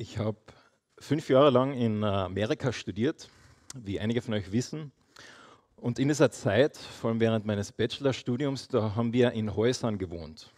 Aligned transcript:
Ich 0.00 0.16
habe 0.16 0.38
fünf 0.98 1.28
Jahre 1.28 1.50
lang 1.50 1.74
in 1.74 2.02
Amerika 2.04 2.72
studiert, 2.72 3.28
wie 3.74 4.00
einige 4.00 4.22
von 4.22 4.32
euch 4.32 4.50
wissen. 4.50 4.92
Und 5.76 5.98
in 5.98 6.08
dieser 6.08 6.30
Zeit, 6.30 6.78
vor 6.78 7.10
allem 7.10 7.20
während 7.20 7.44
meines 7.44 7.70
Bachelorstudiums, 7.70 8.68
da 8.68 8.94
haben 8.96 9.12
wir 9.12 9.32
in 9.32 9.54
Häusern 9.54 9.98
gewohnt. 9.98 10.50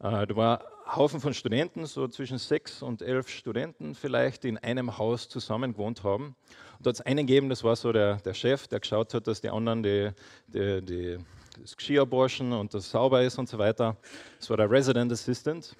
Äh, 0.00 0.26
da 0.26 0.34
war 0.34 0.60
ein 0.86 0.96
Haufen 0.96 1.20
von 1.20 1.34
Studenten, 1.34 1.84
so 1.84 2.08
zwischen 2.08 2.38
sechs 2.38 2.80
und 2.80 3.02
elf 3.02 3.28
Studenten 3.28 3.94
vielleicht, 3.94 4.44
die 4.44 4.48
in 4.48 4.56
einem 4.56 4.96
Haus 4.96 5.28
zusammen 5.28 5.74
gewohnt 5.74 6.02
haben. 6.02 6.34
Und 6.78 6.86
da 6.86 6.88
hat 6.88 6.94
es 6.94 7.00
einen 7.02 7.26
gegeben, 7.26 7.50
das 7.50 7.64
war 7.64 7.76
so 7.76 7.92
der, 7.92 8.16
der 8.16 8.32
Chef, 8.32 8.66
der 8.68 8.80
geschaut 8.80 9.12
hat, 9.12 9.26
dass 9.26 9.42
die 9.42 9.50
anderen 9.50 9.82
die, 9.82 10.10
die, 10.46 10.80
die, 10.80 11.18
das 11.60 11.76
Geschirr 11.76 12.00
abwaschen 12.00 12.54
und 12.54 12.72
das 12.72 12.90
sauber 12.90 13.22
ist 13.24 13.38
und 13.38 13.46
so 13.46 13.58
weiter. 13.58 13.98
Das 14.38 14.48
war 14.48 14.56
der 14.56 14.70
Resident 14.70 15.12
Assistant. 15.12 15.76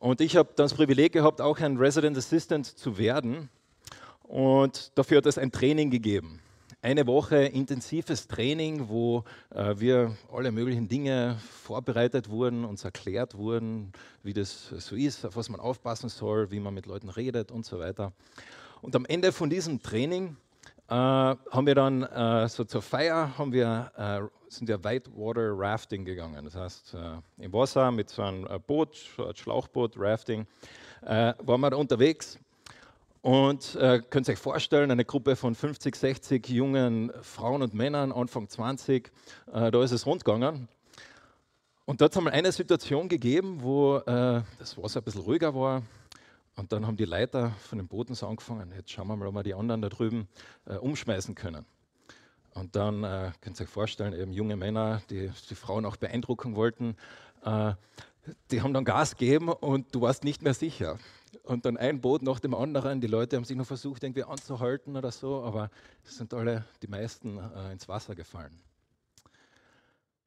Und 0.00 0.20
ich 0.20 0.36
habe 0.36 0.50
das 0.54 0.74
Privileg 0.74 1.12
gehabt, 1.12 1.40
auch 1.40 1.58
ein 1.58 1.76
Resident 1.76 2.16
Assistant 2.16 2.66
zu 2.66 2.98
werden. 2.98 3.48
Und 4.22 4.92
dafür 4.96 5.18
hat 5.18 5.26
es 5.26 5.38
ein 5.38 5.50
Training 5.50 5.90
gegeben. 5.90 6.40
Eine 6.80 7.08
Woche 7.08 7.36
intensives 7.36 8.28
Training, 8.28 8.88
wo 8.88 9.24
äh, 9.50 9.74
wir 9.78 10.16
alle 10.32 10.52
möglichen 10.52 10.86
Dinge 10.86 11.36
vorbereitet 11.62 12.28
wurden, 12.28 12.64
uns 12.64 12.84
erklärt 12.84 13.36
wurden, 13.36 13.92
wie 14.22 14.32
das 14.32 14.68
so 14.68 14.94
ist, 14.94 15.24
auf 15.26 15.34
was 15.34 15.48
man 15.48 15.58
aufpassen 15.58 16.08
soll, 16.08 16.52
wie 16.52 16.60
man 16.60 16.74
mit 16.74 16.86
Leuten 16.86 17.08
redet 17.08 17.50
und 17.50 17.66
so 17.66 17.80
weiter. 17.80 18.12
Und 18.80 18.94
am 18.94 19.04
Ende 19.04 19.32
von 19.32 19.50
diesem 19.50 19.82
Training 19.82 20.36
äh, 20.88 20.94
haben 20.94 21.66
wir 21.66 21.74
dann 21.74 22.02
äh, 22.02 22.48
so 22.48 22.64
zur 22.64 22.80
Feier 22.80 23.36
haben 23.36 23.52
wir, 23.52 23.92
äh, 23.94 24.20
sind 24.50 24.68
wir 24.68 24.82
Whitewater 24.82 25.50
Rafting 25.52 26.02
gegangen. 26.02 26.42
Das 26.46 26.56
heißt, 26.56 26.94
äh, 26.94 27.44
im 27.44 27.52
Wasser 27.52 27.90
mit 27.90 28.08
so 28.08 28.22
einem 28.22 28.46
äh, 28.46 28.58
Boot, 28.58 28.96
Schlauchboot, 29.34 29.94
Rafting, 29.98 30.46
waren 31.02 31.60
wir 31.60 31.70
da 31.70 31.76
unterwegs. 31.76 32.38
Und 33.20 33.76
könnt 33.78 34.28
ihr 34.28 34.32
euch 34.32 34.38
vorstellen, 34.38 34.90
eine 34.90 35.04
Gruppe 35.04 35.36
von 35.36 35.54
50, 35.54 35.94
60 35.94 36.48
jungen 36.48 37.12
Frauen 37.20 37.62
und 37.62 37.74
Männern, 37.74 38.10
Anfang 38.10 38.48
20, 38.48 39.12
da 39.46 39.82
ist 39.82 39.92
es 39.92 40.06
rundgegangen. 40.06 40.68
Und 41.84 42.00
dort 42.00 42.16
haben 42.16 42.24
wir 42.24 42.32
eine 42.32 42.50
Situation 42.50 43.08
gegeben, 43.08 43.62
wo 43.62 44.00
das 44.06 44.76
Wasser 44.76 45.00
ein 45.00 45.04
bisschen 45.04 45.22
ruhiger 45.22 45.54
war, 45.54 45.82
und 46.58 46.72
dann 46.72 46.86
haben 46.86 46.96
die 46.96 47.04
Leiter 47.04 47.52
von 47.60 47.78
dem 47.78 47.86
Boden 47.86 48.14
so 48.14 48.26
angefangen, 48.26 48.72
jetzt 48.74 48.90
schauen 48.90 49.06
wir 49.06 49.16
mal, 49.16 49.28
ob 49.28 49.34
wir 49.34 49.42
die 49.44 49.54
anderen 49.54 49.80
da 49.80 49.88
drüben 49.88 50.26
äh, 50.66 50.74
umschmeißen 50.74 51.36
können. 51.36 51.64
Und 52.52 52.74
dann 52.74 53.04
äh, 53.04 53.30
könnt 53.40 53.60
ihr 53.60 53.64
euch 53.64 53.70
vorstellen, 53.70 54.12
eben 54.12 54.32
junge 54.32 54.56
Männer, 54.56 55.00
die 55.08 55.30
die 55.48 55.54
Frauen 55.54 55.86
auch 55.86 55.96
beeindrucken 55.96 56.56
wollten, 56.56 56.96
äh, 57.44 57.74
die 58.50 58.60
haben 58.60 58.74
dann 58.74 58.84
Gas 58.84 59.16
gegeben 59.16 59.48
und 59.48 59.94
du 59.94 60.00
warst 60.00 60.24
nicht 60.24 60.42
mehr 60.42 60.52
sicher. 60.52 60.98
Und 61.44 61.64
dann 61.64 61.76
ein 61.76 62.00
Boot 62.00 62.22
nach 62.22 62.40
dem 62.40 62.54
anderen, 62.54 63.00
die 63.00 63.06
Leute 63.06 63.36
haben 63.36 63.44
sich 63.44 63.56
noch 63.56 63.66
versucht, 63.66 64.02
irgendwie 64.02 64.24
anzuhalten 64.24 64.96
oder 64.96 65.12
so, 65.12 65.42
aber 65.44 65.70
es 66.04 66.16
sind 66.16 66.34
alle, 66.34 66.64
die 66.82 66.88
meisten, 66.88 67.38
äh, 67.38 67.72
ins 67.72 67.86
Wasser 67.88 68.16
gefallen. 68.16 68.60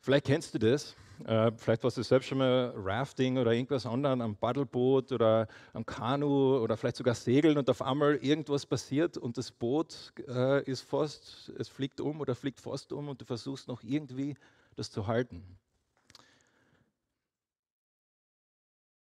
Vielleicht 0.04 0.26
kennst 0.26 0.54
du 0.56 0.58
das. 0.58 0.96
Äh, 1.26 1.52
vielleicht 1.58 1.84
warst 1.84 1.96
du 1.96 2.02
selbst 2.02 2.28
schon 2.28 2.40
mal 2.40 2.74
Rafting 2.76 3.38
oder 3.38 3.52
irgendwas 3.52 3.86
anderes, 3.86 4.20
am 4.20 4.36
Paddelboot 4.36 5.12
oder 5.12 5.48
am 5.74 5.86
Kanu 5.86 6.58
oder 6.58 6.76
vielleicht 6.76 6.96
sogar 6.96 7.14
Segeln 7.14 7.56
und 7.60 7.70
auf 7.70 7.84
einmal 7.84 8.16
irgendwas 8.16 8.66
passiert 8.66 9.18
und 9.20 9.38
das 9.38 9.52
Boot 9.52 10.14
äh, 10.28 10.64
ist 10.64 10.82
fast, 10.82 11.52
es 11.60 11.70
fliegt 11.70 12.02
um 12.02 12.20
oder 12.20 12.34
fliegt 12.34 12.60
fast 12.60 12.92
um 12.92 13.10
und 13.10 13.22
du 13.22 13.26
versuchst 13.26 13.68
noch 13.68 13.84
irgendwie 13.84 14.34
das 14.76 14.90
zu 14.90 15.06
halten. 15.06 15.44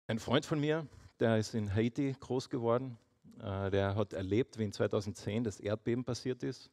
Ein 0.08 0.20
Freund 0.20 0.46
von 0.46 0.60
mir, 0.60 0.86
der 1.22 1.38
ist 1.38 1.56
in 1.56 1.74
Haiti 1.74 2.14
groß 2.20 2.50
geworden, 2.50 2.98
äh, 3.40 3.72
der 3.72 3.96
hat 3.96 4.12
erlebt, 4.12 4.58
wie 4.58 4.66
in 4.66 4.74
2010 4.74 5.46
das 5.46 5.62
Erdbeben 5.62 6.04
passiert 6.04 6.44
ist. 6.44 6.70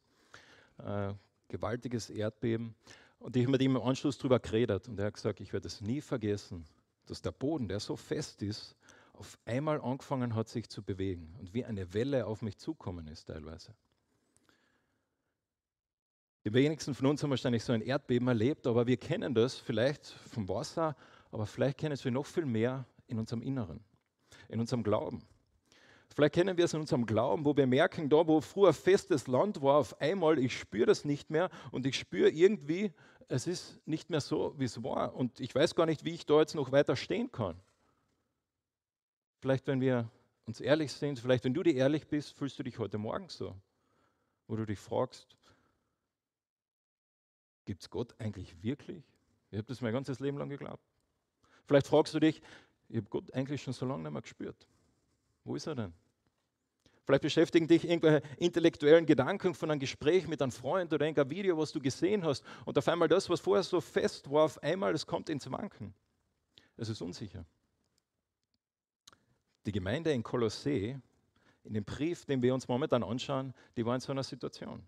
Gewaltiges 1.49 2.09
Erdbeben. 2.09 2.73
Und 3.21 3.35
ich 3.35 3.43
habe 3.43 3.51
mit 3.51 3.61
ihm 3.61 3.75
im 3.75 3.81
Anschluss 3.83 4.17
darüber 4.17 4.39
geredet 4.39 4.87
und 4.87 4.99
er 4.99 5.05
hat 5.05 5.13
gesagt, 5.13 5.41
ich 5.41 5.53
werde 5.53 5.67
es 5.67 5.79
nie 5.79 6.01
vergessen, 6.01 6.65
dass 7.05 7.21
der 7.21 7.31
Boden, 7.31 7.67
der 7.67 7.79
so 7.79 7.95
fest 7.95 8.41
ist, 8.41 8.75
auf 9.13 9.37
einmal 9.45 9.79
angefangen 9.79 10.33
hat, 10.33 10.49
sich 10.49 10.67
zu 10.67 10.81
bewegen 10.81 11.35
und 11.39 11.53
wie 11.53 11.63
eine 11.63 11.93
Welle 11.93 12.25
auf 12.25 12.41
mich 12.41 12.57
zukommen 12.57 13.07
ist 13.07 13.25
teilweise. 13.25 13.75
Die 16.45 16.51
wenigsten 16.51 16.95
von 16.95 17.05
uns 17.05 17.21
haben 17.21 17.29
wahrscheinlich 17.29 17.63
so 17.63 17.73
ein 17.73 17.83
Erdbeben 17.83 18.27
erlebt, 18.27 18.65
aber 18.65 18.87
wir 18.87 18.97
kennen 18.97 19.35
das 19.35 19.55
vielleicht 19.55 20.07
vom 20.07 20.49
Wasser, 20.49 20.95
aber 21.29 21.45
vielleicht 21.45 21.77
kennen 21.77 21.93
es 21.93 22.03
wir 22.03 22.11
noch 22.11 22.25
viel 22.25 22.47
mehr 22.47 22.85
in 23.05 23.19
unserem 23.19 23.43
Inneren, 23.43 23.81
in 24.49 24.59
unserem 24.59 24.81
Glauben. 24.81 25.21
Vielleicht 26.13 26.35
kennen 26.35 26.57
wir 26.57 26.65
es 26.65 26.73
in 26.73 26.81
unserem 26.81 27.05
Glauben, 27.05 27.45
wo 27.45 27.55
wir 27.55 27.67
merken, 27.67 28.09
da 28.09 28.27
wo 28.27 28.41
früher 28.41 28.73
festes 28.73 29.27
Land 29.27 29.61
war, 29.61 29.77
auf 29.77 29.99
einmal, 30.01 30.39
ich 30.39 30.57
spüre 30.57 30.87
das 30.87 31.05
nicht 31.05 31.29
mehr 31.29 31.49
und 31.71 31.85
ich 31.85 31.97
spüre 31.97 32.29
irgendwie, 32.29 32.91
es 33.29 33.47
ist 33.47 33.79
nicht 33.85 34.09
mehr 34.09 34.19
so, 34.19 34.53
wie 34.57 34.65
es 34.65 34.83
war. 34.83 35.15
Und 35.15 35.39
ich 35.39 35.55
weiß 35.55 35.73
gar 35.73 35.85
nicht, 35.85 36.03
wie 36.03 36.13
ich 36.13 36.25
da 36.25 36.39
jetzt 36.39 36.53
noch 36.53 36.71
weiter 36.73 36.97
stehen 36.97 37.31
kann. 37.31 37.57
Vielleicht, 39.39 39.67
wenn 39.67 39.79
wir 39.79 40.09
uns 40.45 40.59
ehrlich 40.59 40.91
sind, 40.91 41.17
vielleicht, 41.17 41.45
wenn 41.45 41.53
du 41.53 41.63
dir 41.63 41.75
ehrlich 41.75 42.05
bist, 42.07 42.37
fühlst 42.37 42.59
du 42.59 42.63
dich 42.63 42.77
heute 42.77 42.97
Morgen 42.97 43.29
so, 43.29 43.55
wo 44.47 44.57
du 44.57 44.65
dich 44.65 44.79
fragst, 44.79 45.37
gibt 47.63 47.83
es 47.83 47.89
Gott 47.89 48.13
eigentlich 48.19 48.61
wirklich? 48.61 49.03
Ich 49.49 49.57
habe 49.57 49.67
das 49.67 49.79
mein 49.79 49.93
ganzes 49.93 50.19
Leben 50.19 50.37
lang 50.37 50.49
geglaubt. 50.49 50.83
Vielleicht 51.65 51.87
fragst 51.87 52.13
du 52.13 52.19
dich, 52.19 52.41
ich 52.89 52.97
habe 52.97 53.09
Gott 53.09 53.33
eigentlich 53.33 53.61
schon 53.61 53.73
so 53.73 53.85
lange 53.85 54.03
nicht 54.03 54.11
mehr 54.11 54.21
gespürt. 54.21 54.67
Wo 55.43 55.55
ist 55.55 55.67
er 55.67 55.75
denn? 55.75 55.93
Vielleicht 57.03 57.23
beschäftigen 57.23 57.67
dich 57.67 57.87
irgendwelche 57.87 58.25
intellektuellen 58.37 59.05
Gedanken 59.05 59.53
von 59.53 59.71
einem 59.71 59.79
Gespräch 59.79 60.27
mit 60.27 60.41
einem 60.41 60.51
Freund 60.51 60.93
oder 60.93 61.05
irgendein 61.05 61.29
Video, 61.29 61.57
was 61.57 61.71
du 61.71 61.79
gesehen 61.79 62.23
hast. 62.23 62.43
Und 62.63 62.77
auf 62.77 62.87
einmal 62.87 63.07
das, 63.07 63.29
was 63.29 63.39
vorher 63.39 63.63
so 63.63 63.81
fest 63.81 64.29
war, 64.29 64.45
auf 64.45 64.61
einmal, 64.61 64.93
es 64.93 65.05
kommt 65.05 65.29
ins 65.29 65.49
Wanken. 65.51 65.93
Es 66.77 66.89
ist 66.89 67.01
unsicher. 67.01 67.45
Die 69.65 69.71
Gemeinde 69.71 70.11
in 70.11 70.23
Kolossee, 70.23 70.99
in 71.63 71.73
dem 71.73 71.83
Brief, 71.83 72.25
den 72.25 72.41
wir 72.41 72.53
uns 72.53 72.67
momentan 72.67 73.03
anschauen, 73.03 73.53
die 73.75 73.85
war 73.85 73.95
in 73.95 74.01
so 74.01 74.11
einer 74.11 74.23
Situation. 74.23 74.83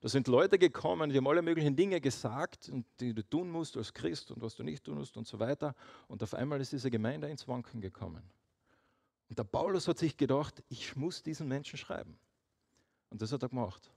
Da 0.00 0.08
sind 0.08 0.28
Leute 0.28 0.58
gekommen, 0.58 1.10
die 1.10 1.16
haben 1.16 1.28
alle 1.28 1.42
möglichen 1.42 1.76
Dinge 1.76 2.00
gesagt, 2.00 2.72
die 3.00 3.12
du 3.12 3.22
tun 3.28 3.50
musst 3.50 3.76
als 3.76 3.92
Christ 3.92 4.30
und 4.30 4.40
was 4.40 4.54
du 4.54 4.62
nicht 4.62 4.84
tun 4.84 4.96
musst 4.98 5.16
und 5.16 5.26
so 5.26 5.38
weiter. 5.38 5.74
Und 6.08 6.22
auf 6.22 6.32
einmal 6.32 6.60
ist 6.60 6.72
diese 6.72 6.90
Gemeinde 6.90 7.28
ins 7.28 7.46
Wanken 7.46 7.80
gekommen. 7.80 8.22
Und 9.30 9.38
der 9.38 9.44
Paulus 9.44 9.86
hat 9.86 9.98
sich 9.98 10.16
gedacht, 10.16 10.62
ich 10.68 10.96
muss 10.96 11.22
diesen 11.22 11.46
Menschen 11.46 11.78
schreiben. 11.78 12.18
Und 13.10 13.22
das 13.22 13.32
hat 13.32 13.42
er 13.42 13.48
gemacht. 13.48 13.90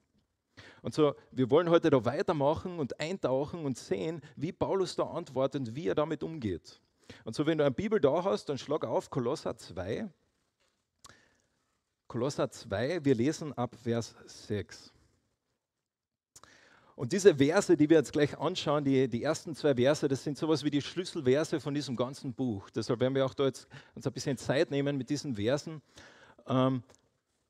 Und 0.83 0.93
so, 0.93 1.15
wir 1.31 1.49
wollen 1.49 1.69
heute 1.69 1.89
da 1.89 2.05
weitermachen 2.05 2.77
und 2.77 2.99
eintauchen 2.99 3.65
und 3.65 3.77
sehen, 3.77 4.21
wie 4.35 4.51
Paulus 4.51 4.95
da 4.95 5.05
antwortet 5.05 5.61
und 5.61 5.75
wie 5.75 5.87
er 5.87 5.95
damit 5.95 6.21
umgeht. 6.21 6.79
Und 7.23 7.35
so, 7.35 7.47
wenn 7.47 7.57
du 7.57 7.63
eine 7.63 7.73
Bibel 7.73 7.99
da 7.99 8.23
hast, 8.23 8.45
dann 8.45 8.59
schlag 8.59 8.85
auf 8.85 9.09
Kolosser 9.09 9.57
2. 9.57 10.07
Kolosser 12.07 12.51
2, 12.51 13.03
wir 13.03 13.15
lesen 13.15 13.53
ab 13.53 13.75
Vers 13.81 14.15
6. 14.27 14.92
Und 16.95 17.11
diese 17.11 17.35
Verse, 17.35 17.75
die 17.75 17.89
wir 17.89 17.97
jetzt 17.97 18.11
gleich 18.11 18.37
anschauen, 18.37 18.83
die, 18.83 19.07
die 19.07 19.23
ersten 19.23 19.55
zwei 19.55 19.73
Verse, 19.73 20.07
das 20.07 20.23
sind 20.23 20.37
sowas 20.37 20.63
wie 20.63 20.69
die 20.69 20.81
Schlüsselverse 20.81 21.59
von 21.59 21.73
diesem 21.73 21.95
ganzen 21.95 22.33
Buch. 22.33 22.69
Deshalb 22.69 22.99
werden 22.99 23.15
wir 23.15 23.25
auch 23.25 23.33
da 23.33 23.45
jetzt 23.45 23.67
uns 23.95 24.05
ein 24.05 24.13
bisschen 24.13 24.37
Zeit 24.37 24.69
nehmen 24.69 24.97
mit 24.97 25.09
diesen 25.09 25.35
Versen. 25.35 25.81
Ähm, 26.47 26.83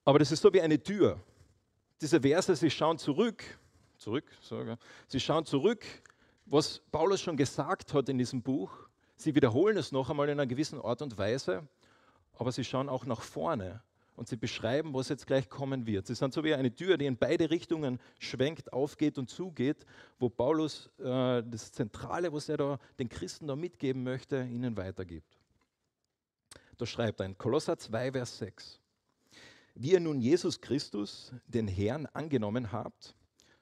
aber 0.06 0.20
das 0.20 0.32
ist 0.32 0.42
so 0.42 0.54
wie 0.54 0.62
eine 0.62 0.82
Tür. 0.82 1.20
Diese 2.00 2.22
Verse, 2.22 2.56
sie 2.56 2.70
schauen 2.70 2.98
zurück, 2.98 3.44
zurück, 3.98 4.26
so, 4.42 4.64
sie 5.08 5.20
schauen 5.20 5.46
zurück, 5.46 5.86
was 6.46 6.82
Paulus 6.92 7.22
schon 7.22 7.36
gesagt 7.36 7.94
hat 7.94 8.08
in 8.08 8.18
diesem 8.18 8.42
Buch. 8.42 8.72
Sie 9.18 9.36
wiederholen 9.36 9.78
es 9.78 9.92
noch 9.92 10.10
einmal 10.10 10.28
in 10.28 10.34
einer 10.34 10.48
gewissen 10.48 10.82
Art 10.82 11.02
und 11.02 11.18
Weise, 11.18 11.68
aber 12.38 12.52
sie 12.52 12.64
schauen 12.64 12.88
auch 12.88 13.06
nach 13.06 13.22
vorne 13.22 13.82
und 14.16 14.28
sie 14.28 14.36
beschreiben, 14.36 14.94
was 14.94 15.10
jetzt 15.10 15.28
gleich 15.28 15.50
kommen 15.50 15.88
wird. 15.88 16.08
Sie 16.08 16.16
sind 16.16 16.34
so 16.34 16.44
wie 16.44 16.54
eine 16.54 16.74
Tür, 16.74 16.98
die 16.98 17.06
in 17.06 17.18
beide 17.18 17.50
Richtungen 17.50 18.00
schwenkt, 18.20 18.72
aufgeht 18.72 19.18
und 19.18 19.30
zugeht, 19.30 19.86
wo 20.20 20.30
Paulus 20.30 20.90
äh, 21.00 21.44
das 21.44 21.72
Zentrale, 21.72 22.32
was 22.32 22.50
er 22.50 22.58
da 22.58 22.80
den 23.00 23.10
Christen 23.10 23.48
da 23.48 23.56
mitgeben 23.56 24.04
möchte, 24.04 24.44
ihnen 24.44 24.78
weitergibt. 24.78 25.38
Da 26.78 26.86
schreibt 26.86 27.20
er 27.20 27.28
in 27.28 27.38
Kolosser 27.38 27.78
2, 27.78 28.12
Vers 28.12 28.38
6. 28.40 28.80
Wie 29.76 29.92
ihr 29.92 30.00
nun 30.00 30.20
Jesus 30.20 30.62
Christus, 30.62 31.34
den 31.48 31.68
Herrn, 31.68 32.06
angenommen 32.08 32.72
habt, 32.72 33.16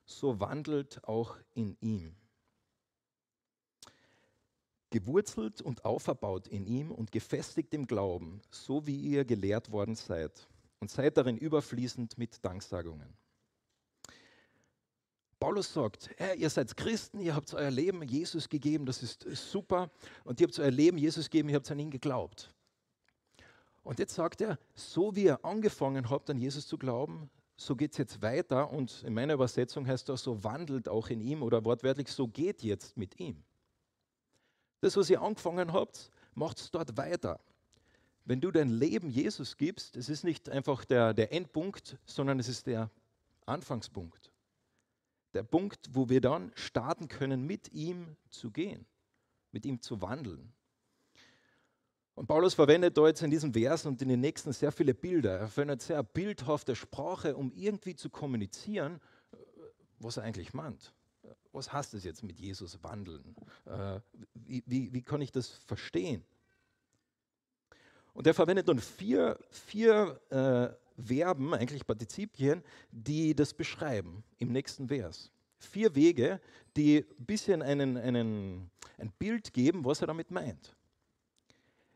so 0.05 0.39
wandelt 0.39 1.03
auch 1.05 1.37
in 1.53 1.77
ihm 1.79 2.15
gewurzelt 4.91 5.61
und 5.61 5.83
auferbaut 5.83 6.47
in 6.47 6.67
ihm 6.67 6.91
und 6.91 7.11
gefestigt 7.11 7.73
im 7.73 7.87
Glauben, 7.87 8.41
so 8.51 8.85
wie 8.85 8.95
ihr 8.95 9.25
gelehrt 9.25 9.71
worden 9.71 9.95
seid, 9.95 10.47
und 10.79 10.91
seid 10.91 11.17
darin 11.17 11.37
überfließend 11.37 12.17
mit 12.17 12.43
Danksagungen. 12.45 13.13
Paulus 15.39 15.73
sagt, 15.73 16.11
hey, 16.17 16.37
ihr 16.37 16.51
seid 16.51 16.77
Christen, 16.77 17.19
ihr 17.19 17.35
habt 17.35 17.51
euer 17.55 17.71
Leben 17.71 18.03
Jesus 18.03 18.47
gegeben, 18.47 18.85
das 18.85 19.01
ist 19.01 19.25
super, 19.33 19.89
und 20.23 20.39
ihr 20.39 20.45
habt 20.45 20.59
euer 20.59 20.69
Leben 20.69 20.99
Jesus 20.99 21.31
gegeben, 21.31 21.49
ihr 21.49 21.55
habt 21.55 21.71
an 21.71 21.79
ihn 21.79 21.89
geglaubt. 21.89 22.53
Und 23.83 23.97
jetzt 23.97 24.13
sagt 24.13 24.41
er, 24.41 24.59
so 24.75 25.15
wie 25.15 25.23
ihr 25.23 25.43
angefangen 25.43 26.09
habt, 26.09 26.29
an 26.29 26.37
Jesus 26.37 26.67
zu 26.67 26.77
glauben, 26.77 27.31
so 27.57 27.75
geht 27.75 27.91
es 27.91 27.97
jetzt 27.97 28.21
weiter. 28.21 28.71
Und 28.71 29.03
in 29.03 29.13
meiner 29.13 29.33
Übersetzung 29.33 29.87
heißt 29.87 30.09
das, 30.09 30.23
so 30.23 30.43
wandelt 30.43 30.87
auch 30.87 31.09
in 31.09 31.21
ihm 31.21 31.41
oder 31.41 31.63
wortwörtlich, 31.65 32.07
so 32.09 32.27
geht 32.27 32.61
jetzt 32.61 32.97
mit 32.97 33.19
ihm. 33.19 33.43
Das, 34.81 34.97
was 34.97 35.09
ihr 35.09 35.21
angefangen 35.21 35.71
habt, 35.71 36.11
macht 36.33 36.59
es 36.59 36.71
dort 36.71 36.97
weiter. 36.97 37.39
Wenn 38.25 38.41
du 38.41 38.51
dein 38.51 38.69
Leben 38.69 39.09
Jesus 39.09 39.57
gibst, 39.57 39.95
es 39.95 40.09
ist 40.09 40.23
nicht 40.23 40.49
einfach 40.49 40.85
der, 40.85 41.13
der 41.13 41.31
Endpunkt, 41.31 41.97
sondern 42.05 42.39
es 42.39 42.49
ist 42.49 42.67
der 42.67 42.89
Anfangspunkt. 43.45 44.31
Der 45.33 45.43
Punkt, 45.43 45.89
wo 45.93 46.09
wir 46.09 46.19
dann 46.19 46.51
starten 46.55 47.07
können, 47.07 47.45
mit 47.45 47.71
ihm 47.73 48.15
zu 48.29 48.51
gehen, 48.51 48.85
mit 49.51 49.65
ihm 49.65 49.81
zu 49.81 50.01
wandeln. 50.01 50.51
Und 52.15 52.27
Paulus 52.27 52.53
verwendet 52.53 52.97
da 52.97 53.07
jetzt 53.07 53.21
in 53.23 53.31
diesem 53.31 53.53
Vers 53.53 53.85
und 53.85 54.01
in 54.01 54.09
den 54.09 54.19
nächsten 54.19 54.51
sehr 54.51 54.71
viele 54.71 54.93
Bilder. 54.93 55.39
Er 55.39 55.47
verwendet 55.47 55.81
sehr 55.81 56.03
bildhafte 56.03 56.75
Sprache, 56.75 57.35
um 57.35 57.51
irgendwie 57.53 57.95
zu 57.95 58.09
kommunizieren, 58.09 58.99
was 59.99 60.17
er 60.17 60.23
eigentlich 60.23 60.53
meint. 60.53 60.93
Was 61.51 61.71
heißt 61.71 61.93
es 61.93 62.03
jetzt 62.03 62.23
mit 62.23 62.39
Jesus 62.39 62.81
wandeln? 62.83 63.35
Äh, 63.65 63.99
wie, 64.33 64.63
wie, 64.65 64.93
wie 64.93 65.01
kann 65.01 65.21
ich 65.21 65.31
das 65.31 65.49
verstehen? 65.49 66.23
Und 68.13 68.27
er 68.27 68.33
verwendet 68.33 68.67
dann 68.67 68.79
vier, 68.79 69.37
vier 69.49 70.19
äh, 70.29 71.01
Verben, 71.01 71.53
eigentlich 71.53 71.85
Partizipien, 71.85 72.63
die 72.91 73.35
das 73.35 73.53
beschreiben 73.53 74.23
im 74.37 74.51
nächsten 74.51 74.87
Vers. 74.87 75.31
Vier 75.57 75.93
Wege, 75.95 76.41
die 76.75 77.05
ein 77.19 77.25
bisschen 77.25 77.61
einen, 77.61 77.97
einen, 77.97 78.71
ein 78.97 79.11
Bild 79.11 79.53
geben, 79.53 79.85
was 79.85 80.01
er 80.01 80.07
damit 80.07 80.31
meint. 80.31 80.75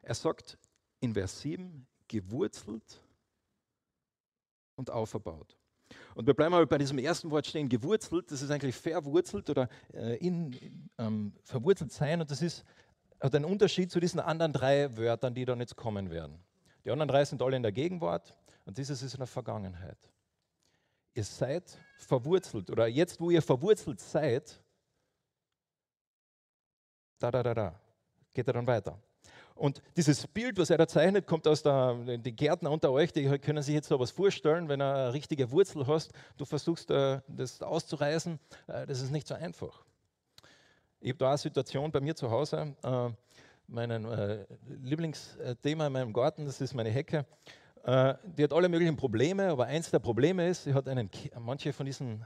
Er 0.02 0.16
sagt 0.16 0.58
in 1.00 1.14
Vers 1.14 1.42
7, 1.42 1.86
gewurzelt 2.08 3.02
und 4.76 4.90
auferbaut. 4.90 5.58
Und 6.16 6.26
wir 6.26 6.34
bleiben 6.34 6.52
mal 6.52 6.66
bei 6.66 6.78
diesem 6.78 6.98
ersten 6.98 7.30
Wort 7.30 7.46
stehen, 7.46 7.68
gewurzelt, 7.68 8.32
das 8.32 8.42
ist 8.42 8.50
eigentlich 8.50 8.76
verwurzelt 8.76 9.50
oder 9.50 9.68
äh, 9.94 10.16
in, 10.16 10.90
ähm, 10.98 11.34
verwurzelt 11.44 11.92
sein 11.92 12.22
und 12.22 12.32
das 12.32 12.42
ist, 12.42 12.64
hat 13.20 13.36
einen 13.36 13.44
Unterschied 13.44 13.92
zu 13.92 14.00
diesen 14.00 14.22
anderen 14.22 14.54
drei 14.54 14.96
Wörtern, 14.96 15.36
die 15.36 15.44
dann 15.44 15.60
jetzt 15.60 15.76
kommen 15.76 16.10
werden. 16.10 16.40
Die 16.86 16.92
anderen 16.92 17.10
drei 17.10 17.26
sind 17.26 17.42
alle 17.42 17.58
in 17.58 17.64
der 17.64 17.74
Gegenwart 17.74 18.34
und 18.64 18.78
dieses 18.78 19.04
ist 19.04 19.14
in 19.14 19.20
der 19.20 19.28
Vergangenheit. 19.28 19.98
Ihr 21.14 21.24
seid 21.26 21.78
verwurzelt 21.98 22.70
oder 22.70 22.88
jetzt, 22.88 23.20
wo 23.20 23.30
ihr 23.30 23.42
verwurzelt 23.42 24.00
seid, 24.00 24.62
da, 27.20 27.30
da, 27.30 27.44
da, 27.44 27.54
da, 27.54 27.80
geht 28.34 28.48
er 28.48 28.54
dann 28.54 28.68
weiter. 28.68 28.98
Und 29.56 29.82
dieses 29.96 30.28
Bild, 30.28 30.58
was 30.58 30.70
er 30.70 30.78
da 30.78 30.86
zeichnet, 30.86 31.26
kommt 31.26 31.48
aus 31.48 31.64
der, 31.64 32.18
die 32.18 32.36
Gärtner 32.36 32.70
unter 32.72 32.92
euch, 32.92 33.14
die 33.14 33.26
können 33.40 33.64
sich 33.64 33.74
jetzt 33.74 33.88
so 33.88 33.98
was 33.98 34.12
vorstellen, 34.12 34.68
wenn 34.68 34.80
du 34.80 34.86
eine 34.86 35.14
richtige 35.14 35.50
Wurzel 35.50 35.88
hast, 35.88 36.12
du 36.38 36.44
versuchst 36.44 36.92
äh, 36.92 37.22
das 37.30 37.62
auszureißen, 37.62 38.38
äh, 38.68 38.86
das 38.86 39.02
ist 39.02 39.12
nicht 39.12 39.26
so 39.26 39.34
einfach. 39.34 39.86
Ich 41.00 41.10
habe 41.12 41.20
da 41.20 41.30
eine 41.30 41.38
Situation 41.38 41.90
bei 41.90 42.02
mir 42.02 42.16
zu 42.16 42.30
Hause, 42.30 42.76
äh, 42.84 43.10
mein 43.68 44.06
Lieblingsthema 44.84 45.88
in 45.88 45.94
meinem 45.94 46.14
Garten, 46.14 46.46
das 46.46 46.62
ist 46.62 46.76
meine 46.76 46.92
Hecke. 46.92 47.26
Die 47.84 48.44
hat 48.44 48.54
alle 48.54 48.70
möglichen 48.70 48.96
Probleme, 48.96 49.50
aber 49.50 49.66
eins 49.66 49.90
der 49.90 49.98
Probleme 49.98 50.48
ist, 50.48 50.66
sie 50.66 50.74
hat 50.76 50.88
einen, 50.88 51.10
manche 51.40 51.74
von 51.74 51.88
diesen 51.88 52.24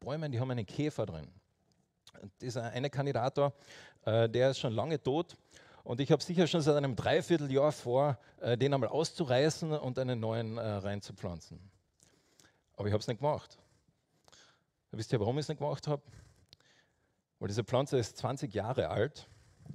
Bäumen, 0.00 0.32
die 0.32 0.40
haben 0.40 0.50
einen 0.50 0.66
Käfer 0.66 1.06
drin. 1.06 1.28
Dieser 2.40 2.64
eine 2.64 2.90
Kandidat 2.90 3.38
da, 3.38 3.52
der 4.26 4.50
ist 4.50 4.58
schon 4.58 4.72
lange 4.72 5.00
tot 5.00 5.36
und 5.84 6.00
ich 6.00 6.12
habe 6.12 6.22
sicher 6.22 6.46
schon 6.46 6.60
seit 6.60 6.76
einem 6.76 6.94
Dreivierteljahr 6.94 7.72
vor, 7.72 8.18
äh, 8.40 8.56
den 8.56 8.72
einmal 8.72 8.90
auszureißen 8.90 9.72
und 9.72 9.98
einen 9.98 10.20
neuen 10.20 10.58
äh, 10.58 10.60
reinzupflanzen. 10.60 11.58
Aber 12.76 12.86
ich 12.86 12.92
habe 12.92 13.00
es 13.00 13.08
nicht 13.08 13.18
gemacht. 13.18 13.58
Wisst 14.92 15.12
ihr, 15.12 15.20
warum 15.20 15.38
ich 15.38 15.44
es 15.44 15.48
nicht 15.48 15.58
gemacht 15.58 15.88
habe? 15.88 16.02
Weil 17.38 17.48
diese 17.48 17.64
Pflanze 17.64 17.98
ist 17.98 18.16
20 18.18 18.54
Jahre 18.54 18.90
alt, 18.90 19.28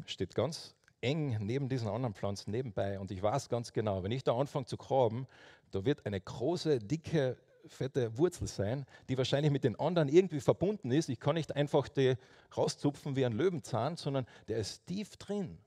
steht 0.06 0.36
ganz 0.36 0.75
eng 1.01 1.38
neben 1.42 1.68
diesen 1.68 1.89
anderen 1.89 2.13
Pflanzen 2.13 2.51
nebenbei. 2.51 3.00
Und 3.00 3.12
ich 3.12 3.21
weiß 3.21 3.50
ganz 3.50 3.74
genau, 3.74 4.03
wenn 4.03 4.12
ich 4.12 4.24
da 4.24 4.38
anfange 4.38 4.65
zu 4.65 4.77
graben, 4.77 5.27
da 5.71 5.83
wird 5.83 6.06
eine 6.06 6.21
große, 6.21 6.80
dicke, 6.80 7.38
fette 7.65 8.18
Wurzel 8.18 8.48
sein, 8.48 8.86
die 9.10 9.18
wahrscheinlich 9.18 9.51
mit 9.51 9.65
den 9.65 9.77
anderen 9.77 10.07
irgendwie 10.07 10.39
verbunden 10.39 10.92
ist. 10.92 11.10
Ich 11.10 11.19
kann 11.19 11.36
nicht 11.36 11.53
einfach 11.56 11.89
die 11.89 12.15
rauszupfen 12.56 13.18
wie 13.18 13.25
ein 13.25 13.33
Löwenzahn, 13.33 13.98
sondern 13.98 14.25
der 14.48 14.57
ist 14.57 14.86
tief 14.86 15.18
drin 15.18 15.57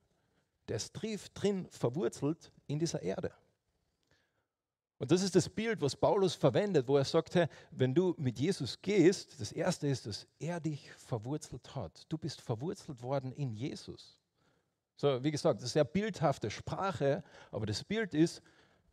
der 0.70 0.76
ist 0.76 0.94
tief 0.94 1.28
drin 1.30 1.66
verwurzelt 1.72 2.52
in 2.68 2.78
dieser 2.78 3.02
Erde. 3.02 3.32
Und 4.98 5.10
das 5.10 5.20
ist 5.20 5.34
das 5.34 5.48
Bild, 5.48 5.80
was 5.80 5.96
Paulus 5.96 6.36
verwendet, 6.36 6.86
wo 6.86 6.96
er 6.96 7.04
sagt, 7.04 7.34
hey, 7.34 7.48
wenn 7.72 7.92
du 7.92 8.14
mit 8.18 8.38
Jesus 8.38 8.80
gehst, 8.80 9.40
das 9.40 9.50
Erste 9.50 9.88
ist, 9.88 10.06
dass 10.06 10.28
er 10.38 10.60
dich 10.60 10.92
verwurzelt 10.92 11.74
hat. 11.74 12.06
Du 12.08 12.16
bist 12.16 12.40
verwurzelt 12.40 13.02
worden 13.02 13.32
in 13.32 13.52
Jesus. 13.52 14.20
So, 14.94 15.24
wie 15.24 15.32
gesagt, 15.32 15.60
das 15.60 15.70
ist 15.70 15.76
eine 15.76 15.86
bildhafte 15.86 16.48
Sprache, 16.50 17.24
aber 17.50 17.66
das 17.66 17.82
Bild 17.82 18.14
ist, 18.14 18.40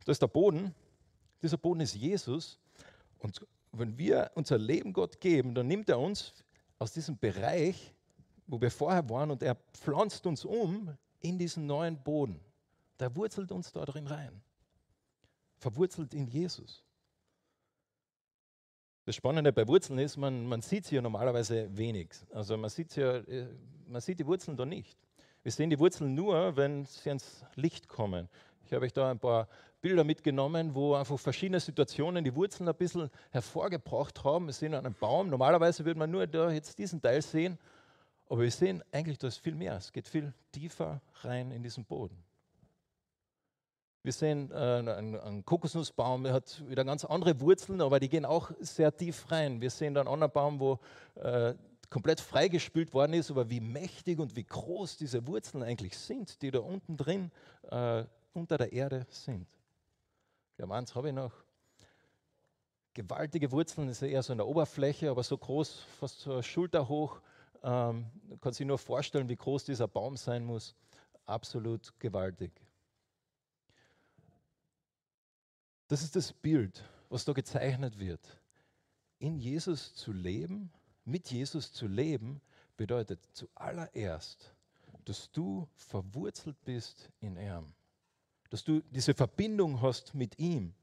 das 0.04 0.14
ist 0.16 0.22
der 0.24 0.28
Boden, 0.28 0.74
dieser 1.44 1.58
Boden 1.58 1.82
ist 1.82 1.94
Jesus. 1.94 2.58
Und 3.20 3.46
wenn 3.72 4.00
wir 4.00 4.32
unser 4.34 4.58
Leben 4.58 4.94
Gott 4.94 5.22
geben, 5.22 5.54
dann 5.54 5.68
nimmt 5.68 5.90
er 5.90 6.00
uns 6.00 6.34
aus 6.80 6.92
diesem 6.92 7.20
Bereich, 7.20 7.94
wo 8.48 8.60
wir 8.60 8.72
vorher 8.72 9.08
waren, 9.10 9.30
und 9.30 9.44
er 9.44 9.58
pflanzt 9.74 10.26
uns 10.26 10.44
um 10.44 10.98
in 11.19 11.38
diesen 11.38 11.66
neuen 11.66 12.02
Boden. 12.04 12.40
Der 13.00 13.16
wurzelt 13.16 13.52
uns 13.52 13.72
da 13.72 13.86
drin 13.86 14.08
rein. 14.08 14.42
Verwurzelt 15.58 16.14
in 16.14 16.28
Jesus. 16.28 16.84
Das 19.06 19.16
Spannende 19.16 19.54
bei 19.54 19.68
Wurzeln 19.68 20.00
ist, 20.00 20.18
man, 20.18 20.46
man 20.46 20.62
sieht 20.62 20.86
sie 20.86 20.96
ja 20.96 21.02
normalerweise 21.02 21.75
wenig. 21.78 22.10
Also 22.34 22.58
man 22.58 22.69
sieht, 22.69 22.96
ja, 22.98 23.18
äh, 23.18 23.48
man 23.88 24.02
sieht 24.02 24.19
die 24.19 24.28
Wurzeln 24.28 24.58
da 24.58 24.66
nicht. 24.66 24.98
Wir 25.44 25.52
sehen 25.54 25.69
die 25.69 25.80
Wurzeln 25.80 26.14
nur, 26.14 26.58
wenn 26.58 26.84
sie 26.84 27.10
ins 27.10 27.46
Licht 27.56 27.88
kommen. 27.88 28.28
Ich 28.66 28.74
habe 28.74 28.84
euch 28.86 28.92
da 28.92 29.10
ein 29.10 29.19
paar 29.19 29.48
Bilder 29.80 30.04
mitgenommen, 30.04 30.75
wo 30.75 30.96
einfach 30.96 31.18
verschiedene 31.18 31.62
Situationen 31.62 32.25
die 32.25 32.36
Wurzeln 32.36 32.68
ein 32.68 32.75
bisschen 32.75 33.10
hervorgebracht 33.31 34.25
haben. 34.25 34.48
Wir 34.48 34.54
sehen 34.54 34.74
einen 34.74 34.94
Baum. 34.94 35.30
Normalerweise 35.30 35.86
würde 35.86 36.00
man 36.00 36.12
nur 36.12 36.28
da 36.28 36.52
jetzt 36.52 36.78
diesen 36.78 37.02
Teil 37.02 37.22
sehen 37.22 37.58
aber 38.30 38.42
wir 38.42 38.52
sehen 38.52 38.84
eigentlich, 38.92 39.18
da 39.18 39.28
ist 39.28 39.38
viel 39.38 39.56
mehr. 39.56 39.76
Es 39.78 39.92
geht 39.92 40.07
viel 40.07 40.34
tiefer 40.52 41.02
rein 41.22 41.52
in 41.52 41.64
diesen 41.64 41.86
Boden. 41.86 42.24
Wir 44.04 44.14
sehen 44.14 44.52
äh, 44.52 44.56
einen, 44.56 45.16
einen, 45.19 45.46
Kokosnussbaum, 45.46 46.24
der 46.24 46.34
hat 46.34 46.64
wieder 46.69 46.86
ganz 46.86 47.04
andere 47.04 47.42
Wurzeln, 47.42 47.81
aber 47.81 48.00
die 48.00 48.07
gehen 48.07 48.26
auch 48.26 48.52
sehr 48.60 48.96
tief 48.96 49.30
rein. 49.31 49.60
Wir 49.60 49.69
sehen 49.69 49.94
da 49.94 50.02
einen 50.02 50.07
anderen 50.07 50.31
Baum, 50.31 50.60
wo 50.60 50.80
äh, 51.16 51.56
komplett 51.90 52.22
freigespült 52.22 52.94
worden 52.94 53.14
ist, 53.14 53.31
aber 53.31 53.50
wie 53.50 53.60
mächtig 53.60 54.19
und 54.19 54.36
wie 54.36 54.46
groß 54.46 54.98
diese 54.98 55.28
Wurzeln 55.28 55.64
eigentlich 55.64 55.98
sind, 55.98 56.42
die 56.42 56.52
da 56.52 56.60
unten 56.60 56.96
drin 56.96 57.31
äh, 57.69 58.06
unter 58.34 58.57
der 58.57 58.72
Erde 58.72 59.06
sind. 59.10 59.48
Ja, 60.57 60.69
eins 60.69 60.96
habe 60.96 61.10
ich 61.10 61.14
noch. 61.14 61.34
Gewaltige 62.94 63.52
Wurzeln, 63.52 63.90
ist 63.90 64.02
eher 64.02 64.24
so 64.24 64.31
in 64.31 64.40
der 64.40 64.48
Oberfläche, 64.48 65.10
aber 65.10 65.24
so 65.24 65.38
groß, 65.38 65.86
fast 66.00 66.22
so 66.22 66.42
Schulter 66.42 66.88
hoch. 66.88 67.22
Ähm, 67.64 68.06
du 68.30 68.37
kannst 68.37 68.59
dir 68.59 68.66
nur 68.66 68.78
vorstellen, 68.78 69.30
wie 69.30 69.35
groß 69.35 69.66
dieser 69.66 69.87
Baum 69.87 70.18
sein 70.18 70.45
muss. 70.45 70.76
Absolut 71.26 71.94
gewaltig. 71.99 72.52
Das 75.87 76.04
ist 76.04 76.16
das 76.16 76.33
Bild, 76.33 76.83
was 77.09 77.26
da 77.26 77.33
gezeichnet 77.33 77.97
wird. 77.99 78.40
In 79.19 79.37
Jesus 79.37 79.95
zu 79.95 80.11
leben, 80.11 80.71
mit 81.06 81.31
Jesus 81.31 81.71
zu 81.71 81.87
leben, 81.87 82.42
bedeutet 82.76 83.19
zuallererst, 83.33 84.54
dass 85.06 85.31
du 85.31 85.68
verwurzelt 85.76 86.57
bist 86.66 87.09
in 87.21 87.37
ihm. 87.37 87.73
Dass 88.49 88.64
du 88.64 88.81
diese 88.92 89.14
Verbindung 89.14 89.81
hast 89.81 90.14
mit 90.14 90.37
ihm. 90.37 90.73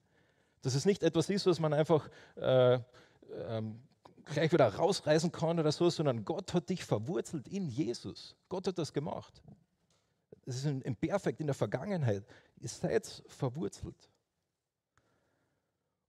Dass 0.63 0.75
es 0.75 0.87
nicht 0.87 1.03
etwas 1.03 1.29
ist, 1.29 1.47
was 1.47 1.61
man 1.61 1.75
einfach 1.75 2.09
äh, 2.37 2.81
ähm, 3.47 3.83
gleich 4.25 4.53
wieder 4.53 4.75
rausreißen 4.75 5.31
kann 5.33 5.59
oder 5.59 5.73
so, 5.73 5.89
sondern 5.91 6.25
Gott 6.25 6.55
hat 6.55 6.69
dich 6.69 6.85
verwurzelt 6.85 7.49
in 7.49 7.69
Jesus. 7.69 8.35
Gott 8.49 8.67
hat 8.67 8.79
das 8.79 8.93
gemacht. 8.93 9.43
Das 10.45 10.57
ist 10.57 10.67
im 10.67 10.97
Perfekt 10.97 11.41
in 11.41 11.47
der 11.47 11.55
Vergangenheit. 11.55 12.25
Ihr 12.61 12.69
seid 12.69 13.23
verwurzelt. 13.27 14.11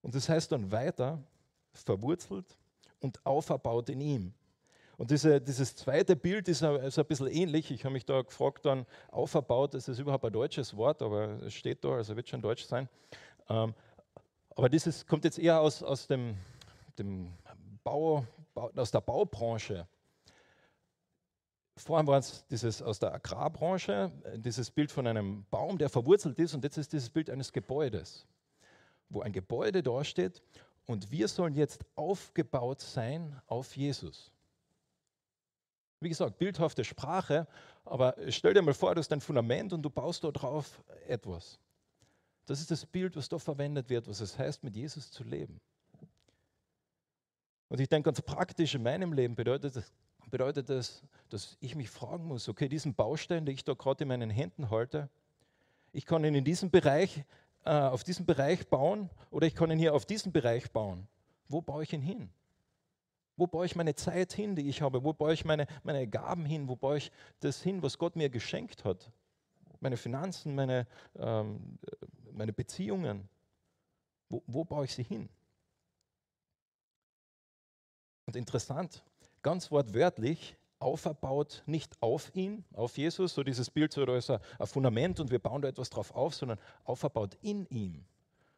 Und 0.02 0.14
das 0.14 0.30
heißt 0.30 0.52
dann 0.52 0.72
weiter, 0.72 1.24
verwurzelt 1.74 2.46
und 3.00 3.26
auferbaut 3.26 3.90
in 3.90 4.02
ihm. 4.02 4.34
Und 4.98 5.12
diese, 5.12 5.42
dieses 5.42 5.76
zweite 5.76 6.16
Bild 6.16 6.48
ist, 6.48 6.64
ein 6.64 7.06
bisschen 7.06 7.28
ähnlich. 7.28 7.70
Ich 7.72 7.84
habe 7.84 7.94
mich 7.94 8.06
da 8.06 8.22
gefragt, 8.22 8.66
dann 8.66 8.86
auferbaut, 9.12 9.74
ist 9.74 9.88
das 9.88 10.00
überhaupt 10.00 10.24
ein 10.24 10.32
deutsches 10.32 10.76
Wort, 10.78 11.02
aber 11.02 11.42
es 11.44 11.54
steht 11.54 11.84
da, 11.84 11.96
also 11.96 12.16
wird 12.16 12.30
schon 12.30 12.42
deutsch 12.42 12.66
sein. 12.66 12.88
Ähm, 13.50 13.74
aber 14.56 14.70
dieses 14.70 15.06
kommt 15.06 15.26
jetzt 15.26 15.38
eher 15.38 15.60
aus, 15.60 15.84
aus 15.84 16.08
dem, 16.08 16.38
dem 16.98 17.34
Bau, 17.86 18.26
aus 18.56 18.90
der 18.90 19.02
Baubranche. 19.02 19.88
vorhin 21.78 22.08
war 22.08 22.18
es 22.18 22.46
dieses 22.48 22.82
aus 22.82 22.98
der 22.98 23.14
Agrarbranche, 23.14 24.12
dieses 24.38 24.72
Bild 24.72 24.92
von 24.92 25.06
einem 25.06 25.46
Baum, 25.52 25.78
der 25.78 25.90
verwurzelt 25.90 26.40
ist, 26.40 26.56
und 26.56 26.64
jetzt 26.64 26.78
ist 26.78 26.92
dieses 26.92 27.10
Bild 27.12 27.30
eines 27.30 27.54
Gebäudes, 27.54 28.26
wo 29.10 29.22
ein 29.22 29.32
Gebäude 29.32 29.84
dasteht 29.84 30.42
und 30.88 31.12
wir 31.12 31.28
sollen 31.28 31.54
jetzt 31.54 31.86
aufgebaut 31.96 32.82
sein 32.82 33.40
auf 33.46 33.78
Jesus. 33.78 34.32
Wie 36.00 36.10
gesagt, 36.10 36.40
bildhafte 36.40 36.84
Sprache, 36.84 37.48
aber 37.84 38.16
stell 38.30 38.56
dir 38.56 38.64
mal 38.64 38.74
vor, 38.74 38.96
du 38.96 39.00
hast 39.00 39.14
ein 39.14 39.22
Fundament 39.22 39.74
und 39.74 39.84
du 39.84 39.92
baust 39.92 40.24
da 40.24 40.32
drauf 40.32 40.84
etwas. 41.08 41.60
Das 42.48 42.60
ist 42.60 42.72
das 42.72 42.84
Bild, 42.84 43.16
was 43.16 43.30
da 43.30 43.38
verwendet 43.38 43.90
wird, 43.90 44.08
was 44.08 44.22
es 44.22 44.38
heißt, 44.38 44.64
mit 44.64 44.76
Jesus 44.76 45.12
zu 45.12 45.24
leben. 45.24 45.62
Und 47.70 47.80
ich 47.80 47.90
denke 47.90 48.08
ganz 48.08 48.22
praktisch 48.22 48.76
in 48.76 48.84
meinem 48.84 49.14
Leben 49.14 49.36
bedeutet 49.36 49.76
das, 49.76 49.92
bedeutet 50.30 50.70
das, 50.70 51.04
dass 51.30 51.58
ich 51.60 51.76
mich 51.76 51.90
fragen 51.90 52.26
muss, 52.26 52.48
okay, 52.48 52.70
diesen 52.70 52.94
Baustein, 52.94 53.46
den 53.46 53.56
ich 53.56 53.64
da 53.64 53.74
gerade 53.74 54.04
in 54.04 54.08
meinen 54.08 54.30
Händen 54.30 54.70
halte, 54.70 55.10
ich 55.92 56.06
kann 56.06 56.24
ihn 56.26 56.36
in 56.36 56.44
diesem 56.44 56.70
Bereich, 56.70 57.24
äh, 57.64 57.72
auf 57.72 58.04
diesem 58.04 58.26
Bereich 58.26 58.68
bauen 58.68 59.10
oder 59.32 59.48
ich 59.48 59.56
kann 59.56 59.72
ihn 59.72 59.80
hier 59.80 59.94
auf 59.94 60.06
diesen 60.06 60.32
Bereich 60.32 60.72
bauen. 60.72 61.08
Wo 61.48 61.62
baue 61.62 61.84
ich 61.84 61.94
ihn 61.94 62.02
hin? 62.02 62.30
Wo 63.38 63.48
baue 63.48 63.66
ich 63.66 63.76
meine 63.76 63.96
Zeit 63.96 64.34
hin, 64.34 64.56
die 64.56 64.70
ich 64.70 64.82
habe? 64.82 65.04
Wo 65.04 65.14
baue 65.14 65.34
ich 65.34 65.46
meine, 65.46 65.68
meine 65.84 66.08
Gaben 66.08 66.46
hin? 66.46 66.68
Wo 66.68 66.76
baue 66.76 66.98
ich 66.98 67.12
das 67.40 67.62
hin, 67.62 67.82
was 67.82 67.98
Gott 67.98 68.16
mir 68.16 68.30
geschenkt 68.30 68.86
hat? 68.86 69.12
Meine 69.80 69.98
Finanzen, 69.98 70.56
meine, 70.56 70.88
ähm, 71.18 71.78
meine 72.32 72.54
Beziehungen. 72.54 73.28
Wo, 74.30 74.42
wo 74.48 74.64
baue 74.64 74.86
ich 74.86 74.96
sie 74.96 75.04
hin? 75.04 75.30
Und 78.26 78.36
interessant, 78.36 79.04
ganz 79.42 79.72
wortwörtlich, 79.72 80.58
auferbaut 80.80 81.64
nicht 81.66 81.94
auf 82.02 82.36
ihn, 82.36 82.64
auf 82.74 82.98
Jesus, 82.98 83.34
so 83.34 83.44
dieses 83.44 83.70
Bild, 83.70 83.94
so 83.94 84.06
da 84.06 84.18
ist 84.18 84.30
ein 84.30 84.40
Fundament 84.64 85.20
und 85.20 85.32
wir 85.32 85.40
bauen 85.40 85.62
da 85.62 85.68
etwas 85.68 85.90
drauf 85.90 86.14
auf, 86.14 86.36
sondern 86.36 86.60
auferbaut 86.84 87.38
in 87.42 87.66
ihm. 87.68 88.04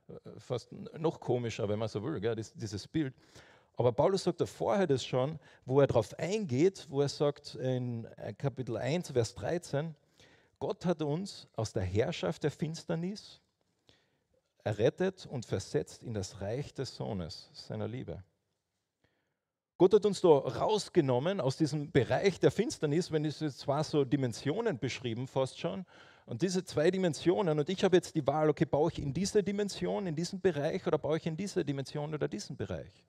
Äh, 0.07 0.39
fast 0.39 0.71
noch 0.97 1.19
komischer, 1.19 1.67
wenn 1.69 1.79
man 1.79 1.89
so 1.89 2.03
will, 2.03 2.19
gell, 2.19 2.35
dieses 2.35 2.87
Bild. 2.87 3.13
Aber 3.75 3.91
Paulus 3.91 4.23
sagt 4.23 4.41
da 4.41 4.45
vorher 4.45 4.87
das 4.87 5.05
schon, 5.05 5.39
wo 5.65 5.79
er 5.81 5.87
darauf 5.87 6.17
eingeht, 6.17 6.87
wo 6.89 7.01
er 7.01 7.09
sagt 7.09 7.55
in 7.55 8.05
äh, 8.17 8.33
Kapitel 8.33 8.77
1, 8.77 9.11
Vers 9.11 9.35
13, 9.35 9.95
Gott 10.59 10.85
hat 10.85 11.01
uns 11.03 11.47
aus 11.55 11.73
der 11.73 11.83
Herrschaft 11.83 12.43
der 12.43 12.51
Finsternis 12.51 13.39
errettet 14.63 15.27
und 15.27 15.45
versetzt 15.45 16.03
in 16.03 16.13
das 16.13 16.41
Reich 16.41 16.73
des 16.73 16.95
Sohnes, 16.95 17.49
seiner 17.53 17.87
Liebe. 17.87 18.23
Gott 19.77 19.93
hat 19.93 20.05
uns 20.05 20.21
da 20.21 20.29
rausgenommen 20.29 21.39
aus 21.39 21.57
diesem 21.57 21.91
Bereich 21.91 22.39
der 22.39 22.49
Finsternis, 22.49 23.11
wenn 23.11 23.25
es 23.25 23.39
jetzt 23.41 23.59
zwar 23.59 23.83
so 23.83 24.03
Dimensionen 24.05 24.79
beschrieben, 24.79 25.27
fast 25.27 25.59
schon. 25.59 25.85
Und 26.25 26.41
diese 26.41 26.65
zwei 26.65 26.89
Dimensionen, 26.89 27.59
und 27.59 27.69
ich 27.69 27.83
habe 27.83 27.95
jetzt 27.95 28.15
die 28.15 28.25
Wahl, 28.25 28.49
okay, 28.49 28.65
baue 28.65 28.91
ich 28.91 28.99
in 28.99 29.13
diese 29.13 29.43
Dimension, 29.43 30.07
in 30.07 30.15
diesen 30.15 30.41
Bereich 30.41 30.85
oder 30.87 30.97
baue 30.97 31.17
ich 31.17 31.25
in 31.27 31.37
diese 31.37 31.63
Dimension 31.63 32.13
oder 32.13 32.27
diesen 32.27 32.57
Bereich? 32.57 33.05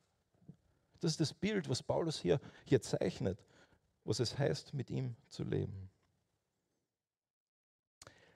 Das 1.01 1.13
ist 1.13 1.21
das 1.21 1.33
Bild, 1.33 1.69
was 1.69 1.83
Paulus 1.83 2.19
hier, 2.21 2.39
hier 2.65 2.83
zeichnet, 2.83 3.43
was 4.05 4.21
es 4.21 4.39
heißt, 4.39 4.75
mit 4.75 4.91
ihm 4.91 5.17
zu 5.29 5.45
leben. 5.45 5.91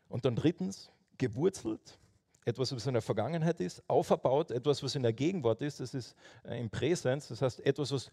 Und 0.09 0.25
dann 0.25 0.37
drittens, 0.37 0.91
gewurzelt, 1.19 1.99
etwas, 2.45 2.75
was 2.75 2.87
in 2.87 2.95
der 2.95 3.03
Vergangenheit 3.03 3.61
ist, 3.61 3.83
auferbaut, 3.89 4.51
etwas, 4.51 4.83
was 4.83 4.95
in 4.95 5.03
der 5.03 5.13
Gegenwart 5.13 5.63
ist, 5.63 5.81
das 5.81 5.95
ist 5.95 6.17
äh, 6.45 6.61
im 6.61 6.71
Präsens, 6.71 7.29
das 7.29 7.43
heißt 7.43 7.61
etwas, 7.61 7.93
was 7.93 8.11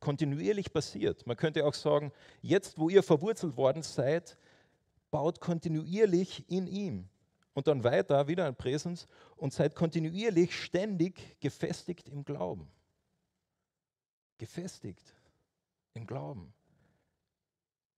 kontinuierlich 0.00 0.72
passiert. 0.72 1.26
Man 1.26 1.36
könnte 1.36 1.64
auch 1.64 1.74
sagen, 1.74 2.12
jetzt, 2.40 2.78
wo 2.78 2.88
ihr 2.88 3.02
verwurzelt 3.02 3.56
worden 3.56 3.82
seid, 3.82 4.36
baut 5.10 5.40
kontinuierlich 5.40 6.48
in 6.50 6.66
ihm. 6.66 7.08
Und 7.54 7.66
dann 7.66 7.82
weiter, 7.82 8.28
wieder 8.28 8.46
ein 8.46 8.54
Präsens, 8.54 9.08
und 9.36 9.52
seid 9.52 9.74
kontinuierlich 9.74 10.54
ständig 10.54 11.40
gefestigt 11.40 12.08
im 12.08 12.24
Glauben 12.24 12.70
gefestigt 14.38 15.14
im 15.94 16.06
Glauben. 16.06 16.54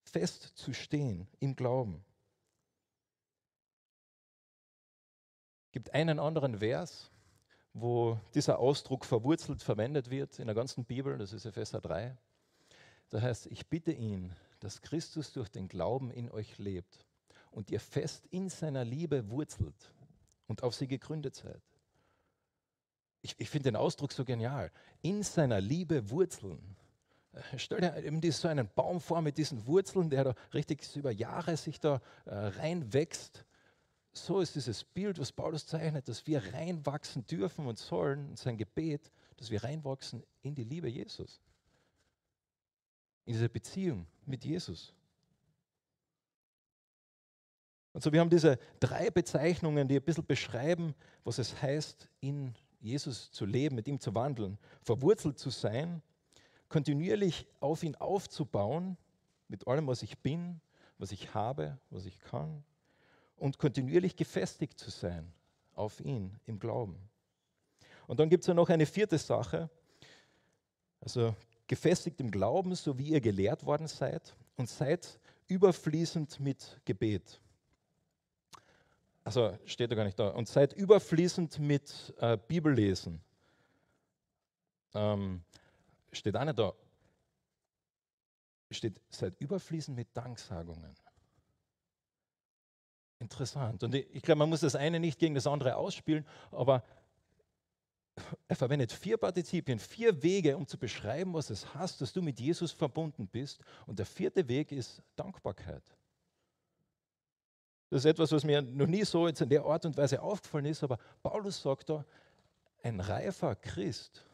Fest 0.03 0.51
zu 0.55 0.73
stehen 0.73 1.27
im 1.39 1.55
Glauben. 1.55 2.03
Gibt 5.71 5.93
einen 5.93 6.19
anderen 6.19 6.59
Vers, 6.59 7.11
wo 7.73 8.19
dieser 8.33 8.59
Ausdruck 8.59 9.05
verwurzelt 9.05 9.63
verwendet 9.63 10.09
wird 10.09 10.39
in 10.39 10.47
der 10.47 10.55
ganzen 10.55 10.83
Bibel, 10.85 11.17
das 11.17 11.33
ist 11.33 11.45
Epheser 11.45 11.81
3. 11.81 12.17
Da 13.09 13.21
heißt, 13.21 13.47
ich 13.47 13.67
bitte 13.67 13.91
ihn, 13.91 14.33
dass 14.59 14.81
Christus 14.81 15.33
durch 15.33 15.49
den 15.49 15.67
Glauben 15.67 16.11
in 16.11 16.29
euch 16.29 16.57
lebt 16.57 17.05
und 17.51 17.71
ihr 17.71 17.79
fest 17.79 18.25
in 18.27 18.49
seiner 18.49 18.83
Liebe 18.83 19.29
wurzelt 19.29 19.93
und 20.47 20.63
auf 20.63 20.75
sie 20.75 20.87
gegründet 20.87 21.35
seid 21.35 21.61
ich, 23.21 23.35
ich 23.37 23.49
finde 23.49 23.71
den 23.71 23.75
Ausdruck 23.75 24.11
so 24.11 24.25
genial, 24.25 24.71
in 25.01 25.23
seiner 25.23 25.61
Liebe 25.61 26.09
wurzeln. 26.09 26.75
Äh, 27.33 27.57
stell 27.57 27.81
dir 27.81 27.95
eben 28.03 28.21
so 28.31 28.47
einen 28.47 28.67
Baum 28.73 28.99
vor 28.99 29.21
mit 29.21 29.37
diesen 29.37 29.65
Wurzeln, 29.67 30.09
der 30.09 30.23
da 30.23 30.35
richtig 30.53 30.83
über 30.95 31.11
Jahre 31.11 31.57
sich 31.57 31.79
da 31.79 32.01
äh, 32.25 32.33
reinwächst. 32.33 33.45
So 34.13 34.41
ist 34.41 34.55
dieses 34.55 34.83
Bild, 34.83 35.19
was 35.19 35.31
Paulus 35.31 35.65
zeichnet, 35.65 36.07
dass 36.07 36.27
wir 36.27 36.53
reinwachsen 36.53 37.25
dürfen 37.25 37.65
und 37.65 37.79
sollen, 37.79 38.35
sein 38.35 38.57
Gebet, 38.57 39.09
dass 39.37 39.49
wir 39.49 39.63
reinwachsen 39.63 40.23
in 40.41 40.53
die 40.53 40.65
Liebe 40.65 40.89
Jesus. 40.89 41.41
In 43.25 43.33
diese 43.33 43.47
Beziehung 43.47 44.05
mit 44.25 44.43
Jesus. 44.43 44.93
Und 47.93 48.03
so, 48.03 48.11
wir 48.11 48.19
haben 48.19 48.29
diese 48.29 48.57
drei 48.79 49.09
Bezeichnungen, 49.09 49.87
die 49.87 49.95
ein 49.97 50.03
bisschen 50.03 50.25
beschreiben, 50.25 50.93
was 51.23 51.37
es 51.37 51.61
heißt, 51.61 52.09
in 52.19 52.53
Jesus 52.79 53.31
zu 53.31 53.45
leben, 53.45 53.75
mit 53.75 53.87
ihm 53.87 53.99
zu 53.99 54.13
wandeln, 54.15 54.57
verwurzelt 54.81 55.37
zu 55.37 55.49
sein, 55.49 56.01
kontinuierlich 56.67 57.47
auf 57.59 57.83
ihn 57.83 57.95
aufzubauen, 57.95 58.97
mit 59.47 59.67
allem, 59.67 59.87
was 59.87 60.03
ich 60.03 60.17
bin, 60.19 60.61
was 60.97 61.11
ich 61.11 61.33
habe, 61.33 61.77
was 61.89 62.05
ich 62.05 62.19
kann, 62.19 62.63
und 63.41 63.57
kontinuierlich 63.57 64.15
gefestigt 64.15 64.79
zu 64.79 64.89
sein 64.89 65.31
auf 65.73 65.99
ihn 65.99 66.39
im 66.45 66.59
Glauben. 66.59 66.97
Und 68.07 68.19
dann 68.19 68.29
gibt 68.29 68.43
es 68.43 68.47
ja 68.47 68.53
noch 68.53 68.69
eine 68.69 68.85
vierte 68.85 69.17
Sache, 69.17 69.69
also 71.01 71.35
gefestigt 71.67 72.19
im 72.19 72.31
Glauben, 72.31 72.75
so 72.75 72.97
wie 72.97 73.09
ihr 73.09 73.21
gelehrt 73.21 73.65
worden 73.65 73.87
seid, 73.87 74.35
und 74.55 74.69
seid 74.69 75.19
überfließend 75.47 76.39
mit 76.39 76.79
Gebet 76.85 77.41
also 79.23 79.57
steht 79.65 79.91
da 79.91 79.95
gar 79.95 80.03
nicht 80.03 80.19
da, 80.19 80.29
und 80.29 80.47
seid 80.47 80.73
überfließend 80.73 81.59
mit 81.59 82.13
äh, 82.17 82.37
Bibellesen. 82.37 83.21
Ähm, 84.93 85.43
steht 86.11 86.35
auch 86.35 86.43
nicht 86.43 86.57
da. 86.57 86.73
Steht, 88.71 88.99
seid 89.09 89.39
überfließend 89.39 89.95
mit 89.95 90.07
Danksagungen. 90.13 90.95
Interessant. 93.21 93.83
Und 93.83 93.93
ich, 93.93 94.23
glaube, 94.23 94.39
man 94.39 94.49
muss 94.49 94.61
das 94.61 94.75
eine 94.75 94.99
nicht 94.99 95.19
gegen 95.19 95.35
das 95.35 95.45
andere 95.45 95.75
ausspielen, 95.75 96.25
aber 96.49 96.83
er 98.47 98.55
verwendet 98.55 98.91
vier 98.91 99.15
Partizipien, 99.15 99.77
vier 99.77 100.23
Wege, 100.23 100.57
um 100.57 100.65
zu 100.65 100.75
beschreiben, 100.75 101.31
was 101.35 101.51
es 101.51 101.71
heißt, 101.75 102.01
dass 102.01 102.11
du 102.11 102.23
mit 102.23 102.39
Jesus 102.39 102.71
verbunden 102.71 103.27
bist. 103.27 103.61
Und 103.85 103.99
der 103.99 104.07
vierte 104.07 104.47
Weg 104.47 104.71
ist 104.71 105.03
Dankbarkeit. 105.15 105.83
Das 107.91 107.99
ist 107.99 108.05
etwas, 108.05 108.31
was 108.31 108.43
mir 108.43 108.63
noch 108.63 108.87
nie 108.87 109.05
so 109.05 109.27
jetzt 109.27 109.41
in 109.41 109.49
der 109.49 109.63
Art 109.65 109.85
und 109.85 109.95
Weise 109.97 110.19
aufgefallen 110.19 110.65
ist, 110.65 110.83
aber 110.83 110.97
Paulus 111.21 111.61
sagt 111.61 111.89
da, 111.89 112.03
ein 112.81 112.99
reifer 112.99 113.55
Christ, 113.55 114.25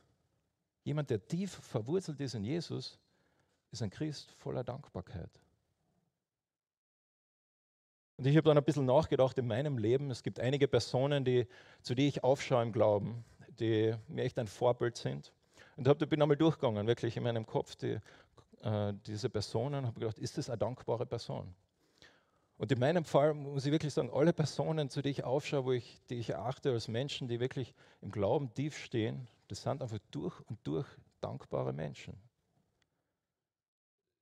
jemand, 0.85 1.09
der 1.09 1.27
tief 1.27 1.51
verwurzelt 1.51 2.21
ist 2.21 2.35
in 2.35 2.45
Jesus, 2.45 2.97
ist 3.69 3.81
ein 3.81 3.89
Christ 3.89 4.31
voller 4.37 4.63
Dankbarkeit. 4.63 5.41
Und 8.17 8.25
ich 8.25 8.35
habe 8.35 8.49
dann 8.49 8.57
ein 8.57 8.63
bisschen 8.63 8.85
nachgedacht 8.85 9.37
in 9.37 9.47
meinem 9.47 9.77
Leben. 9.77 10.09
Es 10.09 10.23
gibt 10.23 10.39
einige 10.39 10.67
Personen, 10.67 11.23
die, 11.23 11.47
zu 11.81 11.93
denen 11.93 12.09
ich 12.09 12.23
aufschaue 12.23 12.63
im 12.63 12.71
Glauben, 12.71 13.23
die 13.59 13.93
mir 14.07 14.23
echt 14.23 14.39
ein 14.39 14.47
Vorbild 14.47 14.97
sind. 14.97 15.31
Und 15.75 15.87
hab, 15.87 15.99
bin 15.99 16.21
einmal 16.21 16.37
durchgegangen, 16.37 16.87
wirklich 16.87 17.15
in 17.15 17.23
meinem 17.23 17.45
Kopf, 17.45 17.75
die, 17.75 17.99
äh, 18.63 18.93
diese 19.05 19.29
Personen, 19.29 19.85
habe 19.85 19.99
gedacht, 19.99 20.17
ist 20.17 20.37
das 20.37 20.49
eine 20.49 20.57
dankbare 20.57 21.05
Person? 21.05 21.53
Und 22.57 22.71
in 22.71 22.79
meinem 22.79 23.05
Fall 23.05 23.35
muss 23.35 23.67
ich 23.67 23.71
wirklich 23.71 23.93
sagen, 23.93 24.09
alle 24.11 24.33
Personen, 24.33 24.89
zu 24.89 25.03
denen 25.03 25.11
ich 25.11 25.23
aufschaue, 25.23 25.65
wo 25.65 25.71
ich, 25.73 26.01
die 26.09 26.15
ich 26.15 26.31
erachte 26.31 26.71
als 26.71 26.87
Menschen, 26.87 27.27
die 27.27 27.39
wirklich 27.39 27.75
im 28.01 28.09
Glauben 28.09 28.51
tief 28.51 28.75
stehen, 28.77 29.27
das 29.47 29.61
sind 29.61 29.83
einfach 29.83 29.99
durch 30.09 30.41
und 30.49 30.57
durch 30.63 30.87
dankbare 31.21 31.71
Menschen. 31.71 32.15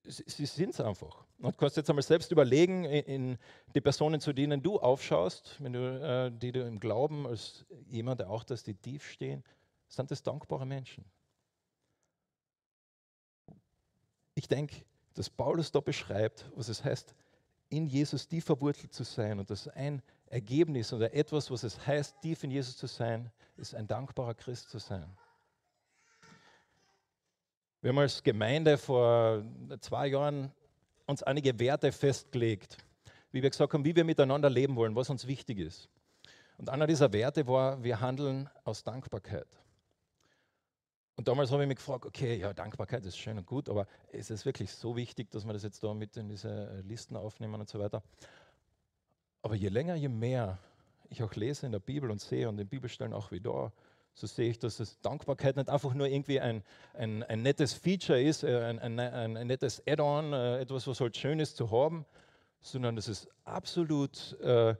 Sie 0.07 0.45
sind 0.45 0.69
es 0.69 0.81
einfach. 0.81 1.25
Und 1.39 1.55
du 1.55 1.57
kannst 1.57 1.77
jetzt 1.77 1.89
einmal 1.89 2.03
selbst 2.03 2.31
überlegen, 2.31 2.85
in 2.85 3.38
die 3.74 3.81
Personen, 3.81 4.19
zu 4.21 4.33
denen 4.33 4.62
du 4.62 4.79
aufschaust, 4.79 5.57
wenn 5.59 5.74
du, 5.74 5.79
äh, 5.79 6.31
die 6.31 6.51
du 6.51 6.65
im 6.65 6.79
Glauben 6.79 7.27
als 7.27 7.65
jemand 7.88 8.24
auch, 8.24 8.43
dass 8.43 8.63
die 8.63 8.75
tief 8.75 9.09
stehen, 9.09 9.43
sind 9.88 10.12
das 10.12 10.24
dankbare 10.24 10.65
Menschen. 10.65 11.05
Ich 14.35 14.47
denke, 14.47 14.83
dass 15.13 15.29
Paulus 15.29 15.71
da 15.71 15.79
beschreibt, 15.79 16.50
was 16.55 16.67
es 16.69 16.83
heißt, 16.83 17.15
in 17.69 17.88
Jesus 17.88 18.27
tief 18.27 18.45
verwurzelt 18.45 18.93
zu 18.93 19.03
sein 19.03 19.39
und 19.39 19.50
dass 19.50 19.67
ein 19.69 20.01
Ergebnis 20.27 20.93
oder 20.93 21.13
etwas, 21.13 21.50
was 21.50 21.63
es 21.63 21.85
heißt, 21.85 22.21
tief 22.21 22.43
in 22.43 22.51
Jesus 22.51 22.77
zu 22.77 22.88
sein, 22.88 23.31
ist 23.57 23.74
ein 23.74 23.88
dankbarer 23.88 24.33
Christ 24.33 24.69
zu 24.69 24.77
sein. 24.77 25.09
Wir 27.82 27.89
haben 27.89 28.00
als 28.00 28.24
Gemeinde 28.24 28.77
vor 28.77 29.44
zwei 29.79 30.08
Jahren 30.08 30.51
uns 31.05 31.22
einige 31.24 31.60
Werte 31.60 31.91
festgelegt, 31.91 32.77
wie 33.32 33.44
wir 33.44 33.50
gesagt 33.50 33.74
haben, 33.74 33.86
wie 33.86 33.96
wir 33.96 34.03
miteinander 34.03 34.50
leben 34.50 34.75
wollen, 34.75 34.96
was 34.96 35.10
uns 35.10 35.27
wichtig 35.27 35.60
ist. 35.60 35.89
Und 36.58 36.70
einer 36.70 36.88
dieser 36.88 37.12
Werte 37.13 37.48
war, 37.48 37.84
wir 37.84 38.00
handeln 38.00 38.50
aus 38.63 38.84
Dankbarkeit. 38.84 39.48
Und 41.17 41.27
damals 41.27 41.51
habe 41.51 41.63
ich 41.63 41.67
mich 41.67 41.77
gefragt, 41.77 42.05
okay, 42.05 42.36
ja, 42.36 42.53
Dankbarkeit 42.53 43.05
ist 43.05 43.17
schön 43.17 43.38
und 43.38 43.46
gut, 43.46 43.70
aber 43.70 43.88
ist 44.12 44.32
es 44.32 44.46
wirklich 44.46 44.72
so 44.72 44.96
wichtig, 44.96 45.32
dass 45.32 45.46
wir 45.46 45.53
das 45.53 45.63
jetzt 45.63 45.84
da 45.84 45.94
mit 45.94 46.17
in 46.17 46.27
diese 46.27 46.84
Listen 46.86 47.15
aufnehmen 47.15 47.60
und 47.62 47.70
so 47.70 47.79
weiter? 47.79 48.03
Aber 49.41 49.55
je 49.55 49.70
länger, 49.70 49.96
je 49.96 50.10
mehr 50.10 50.58
ich 51.10 51.24
auch 51.24 51.34
lese 51.36 51.65
in 51.65 51.72
der 51.72 51.79
Bibel 51.79 52.12
und 52.12 52.20
sehe 52.20 52.50
und 52.50 52.60
in 52.60 52.67
Bibelstellen 52.67 53.13
auch 53.13 53.32
wie 53.32 53.39
da, 53.39 53.72
so 54.15 54.27
sehe 54.27 54.50
ich, 54.50 54.60
dass 54.60 54.77
das 54.77 55.00
Dankbarkeit 55.01 55.57
nicht 55.57 55.69
einfach 55.69 55.93
nur 55.93 56.07
irgendwie 56.07 56.39
ein, 56.39 56.63
ein, 56.93 57.22
ein 57.24 57.41
nettes 57.41 57.74
Feature 57.74 58.22
ist, 58.22 58.43
äh, 58.43 58.63
ein, 58.63 58.79
ein, 58.79 59.00
ein 59.00 59.48
nettes 59.48 59.84
Add-on, 59.86 60.31
äh, 60.31 60.62
etwas, 60.62 60.88
was 60.88 61.01
halt 61.01 61.17
schön 61.17 61.39
ist 61.39 61.57
zu 61.57 61.69
haben, 61.69 62.05
sondern 62.62 62.95
dass 62.95 63.10
es 63.10 63.27
absolut 63.43 64.39
äh, 64.39 64.75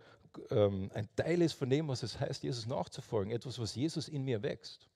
ähm, 0.52 0.90
ein 0.94 1.08
Teil 1.16 1.42
ist 1.42 1.54
von 1.54 1.70
dem, 1.70 1.88
was 1.90 2.04
es 2.04 2.20
heißt, 2.20 2.44
Jesus 2.44 2.66
nachzufolgen, 2.66 3.32
etwas, 3.32 3.60
was 3.60 3.76
Jesus 3.76 4.08
in 4.08 4.24
mir 4.24 4.42
wächst. 4.42 4.88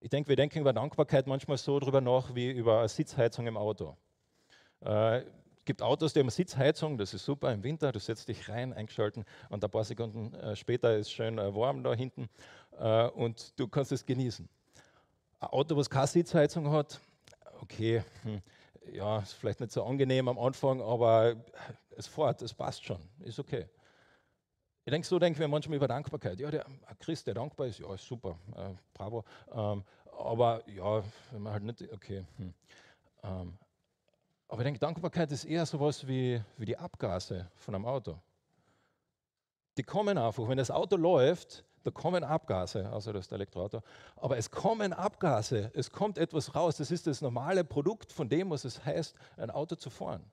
Ich 0.00 0.08
denke, 0.08 0.30
wir 0.30 0.36
denken 0.36 0.58
über 0.58 0.72
Dankbarkeit 0.72 1.26
manchmal 1.26 1.58
so 1.58 1.78
darüber 1.78 2.00
nach 2.00 2.34
wie 2.34 2.50
über 2.50 2.80
eine 2.80 2.88
Sitzheizung 2.88 3.46
im 3.46 3.56
Auto. 3.56 3.96
Äh, 4.80 5.24
es 5.62 5.66
gibt 5.66 5.80
Autos, 5.80 6.12
die 6.12 6.18
haben 6.18 6.28
Sitzheizung, 6.28 6.98
das 6.98 7.14
ist 7.14 7.24
super 7.24 7.52
im 7.52 7.62
Winter, 7.62 7.92
du 7.92 8.00
setzt 8.00 8.26
dich 8.26 8.48
rein, 8.48 8.72
eingeschalten 8.72 9.24
und 9.48 9.62
ein 9.62 9.70
paar 9.70 9.84
Sekunden 9.84 10.34
äh, 10.34 10.56
später 10.56 10.96
ist 10.96 11.12
schön 11.12 11.36
warm 11.36 11.84
da 11.84 11.94
hinten 11.94 12.28
äh, 12.78 13.08
und 13.08 13.58
du 13.58 13.68
kannst 13.68 13.92
es 13.92 14.04
genießen. 14.04 14.48
Ein 15.40 15.48
Auto, 15.48 15.76
was 15.76 15.90
keine 15.90 16.06
Sitzheizung 16.06 16.70
hat, 16.70 17.00
okay, 17.60 18.04
hm, 18.22 18.40
ja, 18.92 19.20
ist 19.20 19.32
vielleicht 19.34 19.60
nicht 19.60 19.72
so 19.72 19.84
angenehm 19.84 20.28
am 20.28 20.38
Anfang, 20.38 20.80
aber 20.80 21.36
es 21.96 22.06
fährt, 22.06 22.42
es 22.42 22.54
passt 22.54 22.84
schon, 22.84 23.00
ist 23.20 23.38
okay. 23.38 23.66
Ich 24.84 24.90
denke, 24.90 25.06
so 25.06 25.18
denken 25.18 25.38
wir 25.38 25.46
manchmal 25.46 25.76
über 25.76 25.86
Dankbarkeit. 25.86 26.40
Ja, 26.40 26.50
der 26.50 26.66
Christ, 26.98 27.26
der 27.28 27.34
dankbar 27.34 27.68
ist, 27.68 27.78
ja, 27.78 27.94
ist 27.94 28.04
super, 28.04 28.36
äh, 28.56 28.74
bravo. 28.92 29.24
Ähm, 29.52 29.84
aber 30.18 30.68
ja, 30.68 31.04
wenn 31.30 31.42
man 31.42 31.52
halt 31.52 31.62
nicht, 31.62 31.92
okay. 31.92 32.24
Hm. 32.36 32.54
Ähm, 33.22 33.58
aber 34.48 34.60
ich 34.60 34.64
denke, 34.64 34.80
Dankbarkeit 34.80 35.30
ist 35.30 35.44
eher 35.44 35.64
sowas 35.66 36.06
wie, 36.06 36.42
wie 36.58 36.66
die 36.66 36.76
Abgase 36.76 37.48
von 37.54 37.74
einem 37.74 37.86
Auto. 37.86 38.18
Die 39.78 39.82
kommen 39.82 40.18
einfach, 40.18 40.48
wenn 40.48 40.58
das 40.58 40.70
Auto 40.70 40.96
läuft, 40.96 41.64
da 41.82 41.90
kommen 41.90 42.24
Abgase, 42.24 42.90
also 42.90 43.12
das 43.12 43.26
ist 43.26 43.30
der 43.30 43.36
Elektroauto, 43.36 43.82
aber 44.16 44.36
es 44.36 44.50
kommen 44.50 44.92
Abgase, 44.92 45.70
es 45.74 45.90
kommt 45.90 46.18
etwas 46.18 46.54
raus. 46.54 46.76
Das 46.76 46.90
ist 46.90 47.06
das 47.06 47.20
normale 47.20 47.64
Produkt 47.64 48.12
von 48.12 48.28
dem, 48.28 48.50
was 48.50 48.64
es 48.64 48.84
heißt, 48.84 49.14
ein 49.36 49.50
Auto 49.50 49.76
zu 49.76 49.90
fahren 49.90 50.24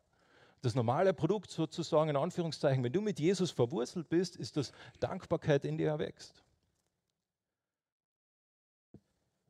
das 0.62 0.76
normale 0.76 1.14
Produkt 1.14 1.52
sozusagen 1.52 2.10
in 2.10 2.18
Anführungszeichen, 2.18 2.84
wenn 2.84 2.92
du 2.92 3.02
mit 3.02 3.20
Jesus 3.20 3.52
verwurzelt 3.52 4.10
bist, 4.10 4.36
ist 4.36 4.58
das 4.58 4.72
Dankbarkeit 5.00 5.66
in 5.66 5.78
dir 5.78 5.88
erwächst. 5.88 6.44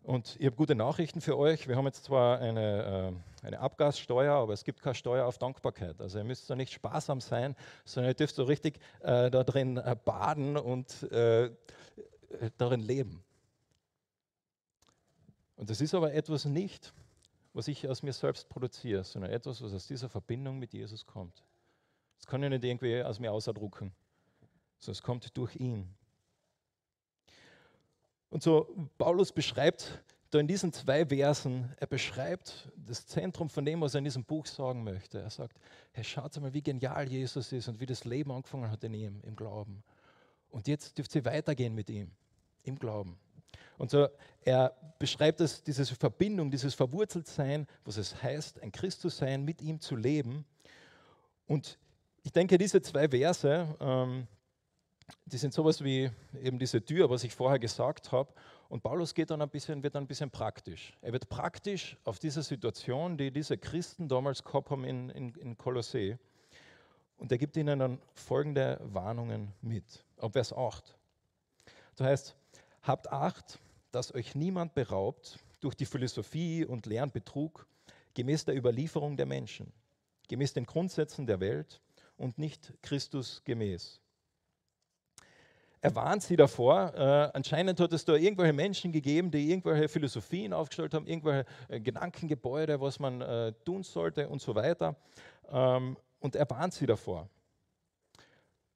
Und 0.03 0.37
ich 0.39 0.45
habe 0.45 0.55
gute 0.55 0.75
Nachrichten 0.75 1.21
für 1.21 1.37
euch. 1.37 1.67
Wir 1.67 1.75
haben 1.75 1.85
jetzt 1.85 2.05
zwar 2.05 2.39
eine, 2.39 3.13
äh, 3.43 3.45
eine 3.45 3.59
Abgassteuer, 3.59 4.33
aber 4.33 4.53
es 4.53 4.63
gibt 4.63 4.81
keine 4.81 4.95
Steuer 4.95 5.25
auf 5.25 5.37
Dankbarkeit. 5.37 5.99
Also 6.01 6.17
ihr 6.17 6.23
müsst 6.23 6.49
da 6.49 6.55
nicht 6.55 6.71
sparsam 6.71 7.21
sein, 7.21 7.55
sondern 7.85 8.11
ihr 8.11 8.15
dürft 8.15 8.35
so 8.35 8.43
richtig 8.43 8.79
äh, 9.01 9.29
da 9.29 9.43
drin 9.43 9.77
äh, 9.77 9.95
baden 10.03 10.57
und 10.57 11.03
äh, 11.11 11.51
darin 12.57 12.79
leben. 12.81 13.23
Und 15.57 15.69
das 15.69 15.81
ist 15.81 15.93
aber 15.93 16.13
etwas 16.13 16.45
nicht, 16.45 16.93
was 17.53 17.67
ich 17.67 17.87
aus 17.87 18.01
mir 18.01 18.13
selbst 18.13 18.47
produziere, 18.47 19.03
sondern 19.03 19.31
etwas, 19.31 19.61
was 19.61 19.73
aus 19.73 19.87
dieser 19.87 20.07
Verbindung 20.07 20.57
mit 20.57 20.71
Jesus 20.71 21.05
kommt. 21.05 21.43
Das 22.17 22.27
kann 22.27 22.41
ich 22.43 22.49
nicht 22.49 22.63
irgendwie 22.63 23.03
aus 23.03 23.19
mir 23.19 23.31
ausdrucken, 23.33 23.91
sondern 24.77 24.91
es 24.93 25.03
kommt 25.03 25.37
durch 25.37 25.55
ihn. 25.57 25.93
Und 28.29 28.43
so, 28.43 28.67
Paulus 28.97 29.31
beschreibt 29.31 30.03
da 30.29 30.39
in 30.39 30.47
diesen 30.47 30.71
zwei 30.71 31.05
Versen, 31.07 31.73
er 31.77 31.87
beschreibt 31.87 32.69
das 32.75 33.07
Zentrum 33.07 33.49
von 33.49 33.65
dem, 33.65 33.81
was 33.81 33.95
er 33.95 33.99
in 33.99 34.03
diesem 34.03 34.23
Buch 34.23 34.45
sagen 34.45 34.83
möchte. 34.83 35.19
Er 35.19 35.29
sagt, 35.29 35.59
hey, 35.91 36.03
schaut 36.03 36.39
mal, 36.39 36.53
wie 36.53 36.61
genial 36.61 37.07
Jesus 37.07 37.51
ist 37.51 37.67
und 37.67 37.79
wie 37.79 37.87
das 37.87 38.05
Leben 38.05 38.31
angefangen 38.31 38.69
hat 38.69 38.83
in 38.83 38.93
ihm, 38.93 39.21
im 39.23 39.35
Glauben. 39.35 39.83
Und 40.51 40.67
jetzt 40.67 40.97
dürft 40.97 41.15
ihr 41.15 41.25
weitergehen 41.25 41.73
mit 41.73 41.89
ihm, 41.89 42.11
im 42.63 42.77
Glauben. 42.77 43.17
Und 43.79 43.89
so, 43.89 44.07
er 44.41 44.75
beschreibt 44.99 45.39
das, 45.39 45.63
diese 45.63 45.85
Verbindung, 45.85 46.51
dieses 46.51 46.75
Verwurzeltsein, 46.75 47.65
was 47.85 47.97
es 47.97 48.21
heißt, 48.21 48.61
ein 48.61 48.71
Christ 48.71 49.01
zu 49.01 49.09
sein, 49.09 49.43
mit 49.43 49.61
ihm 49.61 49.79
zu 49.79 49.95
leben. 49.95 50.45
Und 51.47 51.79
ich 52.23 52.31
denke, 52.31 52.57
diese 52.57 52.81
zwei 52.81 53.07
Verse, 53.09 53.75
ähm, 53.79 54.27
die 55.25 55.37
sind 55.37 55.53
sowas 55.53 55.83
wie 55.83 56.09
eben 56.41 56.59
diese 56.59 56.83
Tür, 56.83 57.09
was 57.09 57.23
ich 57.23 57.33
vorher 57.33 57.59
gesagt 57.59 58.11
habe. 58.11 58.33
Und 58.67 58.83
Paulus 58.83 59.13
geht 59.13 59.31
dann 59.31 59.41
ein 59.41 59.49
bisschen, 59.49 59.81
wird 59.83 59.95
dann 59.95 60.03
ein 60.03 60.07
bisschen 60.07 60.29
praktisch. 60.29 60.93
Er 61.01 61.11
wird 61.13 61.29
praktisch 61.29 61.97
auf 62.03 62.19
diese 62.19 62.43
Situation, 62.43 63.17
die 63.17 63.31
diese 63.31 63.57
Christen 63.57 64.07
damals 64.07 64.43
gehabt 64.43 64.69
haben 64.69 64.83
in, 64.83 65.09
in, 65.09 65.33
in 65.35 65.57
Kolossee. 65.57 66.17
Und 67.17 67.31
er 67.31 67.37
gibt 67.37 67.57
ihnen 67.57 67.79
dann 67.79 67.99
folgende 68.13 68.79
Warnungen 68.83 69.53
mit. 69.61 70.05
Ab 70.17 70.33
Vers 70.33 70.53
8. 70.53 70.95
Da 71.95 72.05
heißt, 72.05 72.35
habt 72.83 73.11
Acht, 73.11 73.59
dass 73.91 74.13
euch 74.13 74.35
niemand 74.35 74.73
beraubt 74.73 75.39
durch 75.59 75.75
die 75.75 75.85
Philosophie 75.85 76.65
und 76.65 76.85
leeren 76.85 77.11
Betrug 77.11 77.67
gemäß 78.13 78.45
der 78.45 78.55
Überlieferung 78.55 79.17
der 79.17 79.25
Menschen, 79.25 79.71
gemäß 80.27 80.53
den 80.53 80.65
Grundsätzen 80.65 81.25
der 81.25 81.39
Welt 81.39 81.81
und 82.17 82.37
nicht 82.37 82.73
Christus 82.81 83.41
gemäß. 83.43 83.99
Er 85.81 85.95
warnt 85.95 86.23
sie 86.23 86.35
davor. 86.35 86.93
Äh, 86.93 87.31
anscheinend 87.33 87.79
hat 87.79 87.93
es 87.93 88.03
da 88.03 88.15
irgendwelche 88.15 88.53
Menschen 88.53 88.91
gegeben, 88.91 89.31
die 89.31 89.49
irgendwelche 89.49 89.87
Philosophien 89.87 90.51
aufgestellt 90.51 90.93
haben, 90.93 91.07
irgendwelche 91.07 91.45
äh, 91.69 91.79
Gedankengebäude, 91.79 92.81
was 92.81 92.99
man 92.99 93.21
äh, 93.21 93.53
tun 93.63 93.83
sollte 93.83 94.27
und 94.27 94.41
so 94.41 94.55
weiter. 94.55 94.97
Ähm, 95.49 95.95
und 96.19 96.35
er 96.35 96.49
warnt 96.49 96.73
sie 96.73 96.85
davor. 96.85 97.29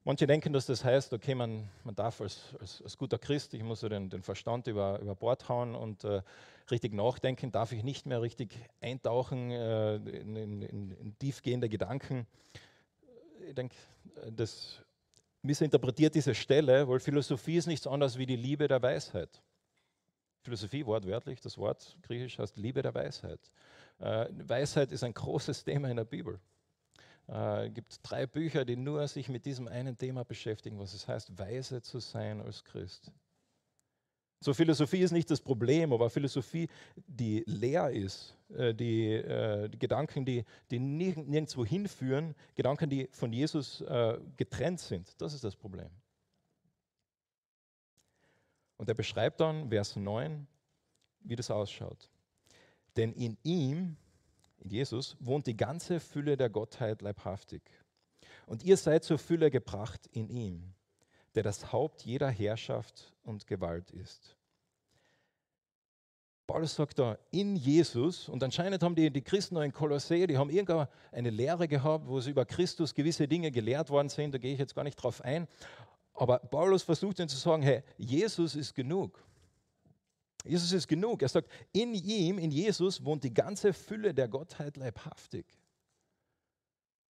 Manche 0.05 0.27
denken, 0.27 0.51
dass 0.51 0.65
das 0.65 0.83
heißt, 0.83 1.13
okay, 1.13 1.33
man, 1.33 1.69
man 1.83 1.95
darf 1.95 2.19
als, 2.19 2.55
als, 2.59 2.81
als 2.81 2.97
guter 2.97 3.17
Christ, 3.17 3.53
ich 3.53 3.63
muss 3.63 3.81
so 3.81 3.89
den, 3.89 4.09
den 4.09 4.21
Verstand 4.21 4.67
über, 4.67 4.99
über 4.99 5.15
Bord 5.15 5.47
hauen 5.47 5.75
und 5.75 6.03
äh, 6.03 6.21
richtig 6.71 6.93
nachdenken, 6.93 7.51
darf 7.51 7.71
ich 7.71 7.83
nicht 7.83 8.05
mehr 8.05 8.21
richtig 8.21 8.53
eintauchen 8.81 9.51
äh, 9.51 9.95
in, 9.95 10.35
in, 10.35 10.91
in, 10.91 11.17
tiefgehende 11.19 11.69
Gedanken. 11.69 12.27
Ich 13.47 13.55
denke, 13.55 13.75
das 14.29 14.83
missinterpretiert 15.43 16.15
diese 16.15 16.33
Stelle, 16.33 16.87
weil 16.87 16.99
Philosophie 16.99 17.57
ist 17.57 17.67
nichts 17.67 17.85
anderes 17.85 18.17
wie 18.17 18.25
die 18.25 18.35
Liebe 18.35 18.67
der 18.67 18.81
Weisheit. 18.81 19.41
Philosophie, 20.41 20.85
wortwörtlich, 20.85 21.39
das 21.41 21.57
Wort 21.57 21.97
griechisch 22.01 22.39
heißt 22.39 22.57
Liebe 22.57 22.81
der 22.81 22.93
Weisheit. 22.93 23.39
Äh, 23.99 24.27
Weisheit 24.45 24.91
ist 24.91 25.03
ein 25.03 25.13
großes 25.13 25.63
Thema 25.63 25.89
in 25.89 25.97
der 25.97 26.05
Bibel. 26.05 26.39
Es 27.27 27.35
äh, 27.35 27.69
gibt 27.69 27.99
drei 28.03 28.27
Bücher, 28.27 28.65
die 28.65 28.75
nur 28.75 29.07
sich 29.07 29.29
mit 29.29 29.45
diesem 29.45 29.67
einen 29.67 29.97
Thema 29.97 30.25
beschäftigen, 30.25 30.79
was 30.79 30.93
es 30.93 31.07
heißt, 31.07 31.37
weise 31.37 31.81
zu 31.81 31.99
sein 31.99 32.41
als 32.41 32.63
Christ. 32.63 33.11
So 34.43 34.53
Philosophie 34.53 34.99
ist 34.99 35.13
nicht 35.13 35.31
das 35.31 35.39
Problem, 35.39 35.93
aber 35.93 36.09
Philosophie, 36.09 36.67
die 37.07 37.45
leer 37.47 37.89
ist, 37.91 38.35
äh, 38.49 38.73
die, 38.73 39.13
äh, 39.13 39.69
die 39.69 39.79
Gedanken, 39.79 40.25
die, 40.25 40.43
die 40.69 40.79
nirgendwo 40.79 41.65
hinführen, 41.65 42.35
Gedanken, 42.53 42.89
die 42.89 43.07
von 43.13 43.31
Jesus 43.31 43.79
äh, 43.79 44.19
getrennt 44.35 44.81
sind, 44.81 45.09
das 45.21 45.33
ist 45.33 45.45
das 45.45 45.55
Problem. 45.55 45.89
Und 48.75 48.89
er 48.89 48.95
beschreibt 48.95 49.39
dann, 49.39 49.69
Vers 49.69 49.95
9, 49.95 50.45
wie 51.21 51.37
das 51.37 51.49
ausschaut. 51.49 52.09
Denn 52.97 53.13
in 53.13 53.37
ihm, 53.43 53.95
in 54.57 54.69
Jesus, 54.69 55.15
wohnt 55.21 55.47
die 55.47 55.55
ganze 55.55 56.01
Fülle 56.01 56.35
der 56.35 56.49
Gottheit 56.49 57.01
leibhaftig. 57.01 57.61
Und 58.45 58.61
ihr 58.63 58.75
seid 58.75 59.05
zur 59.05 59.19
Fülle 59.19 59.49
gebracht 59.49 60.05
in 60.11 60.27
ihm, 60.27 60.73
der 61.33 61.43
das 61.43 61.71
Haupt 61.71 62.01
jeder 62.01 62.29
Herrschaft 62.29 63.12
und 63.23 63.47
Gewalt 63.47 63.91
ist. 63.91 64.35
Paulus 66.45 66.75
sagt 66.75 66.99
da, 66.99 67.17
in 67.31 67.55
Jesus, 67.55 68.27
und 68.27 68.43
anscheinend 68.43 68.83
haben 68.83 68.95
die, 68.95 69.09
die 69.09 69.21
Christen 69.21 69.55
in 69.57 69.71
Kolossee, 69.71 70.27
die 70.27 70.37
haben 70.37 70.49
irgendeine 70.49 71.29
Lehre 71.29 71.67
gehabt, 71.67 72.05
wo 72.05 72.19
sie 72.19 72.31
über 72.31 72.45
Christus 72.45 72.93
gewisse 72.93 73.27
Dinge 73.27 73.49
gelehrt 73.49 73.89
worden 73.89 74.09
sind, 74.09 74.33
da 74.33 74.37
gehe 74.37 74.53
ich 74.53 74.59
jetzt 74.59 74.75
gar 74.75 74.83
nicht 74.83 74.97
drauf 74.97 75.21
ein. 75.21 75.47
Aber 76.13 76.39
Paulus 76.39 76.83
versucht 76.83 77.19
ihnen 77.19 77.29
zu 77.29 77.37
sagen, 77.37 77.63
hey, 77.63 77.81
Jesus 77.97 78.55
ist 78.55 78.75
genug. 78.75 79.23
Jesus 80.43 80.73
ist 80.73 80.87
genug. 80.87 81.21
Er 81.21 81.29
sagt, 81.29 81.49
in 81.71 81.93
ihm, 81.93 82.37
in 82.37 82.51
Jesus 82.51 83.03
wohnt 83.03 83.23
die 83.23 83.33
ganze 83.33 83.71
Fülle 83.71 84.13
der 84.13 84.27
Gottheit 84.27 84.75
leibhaftig. 84.75 85.45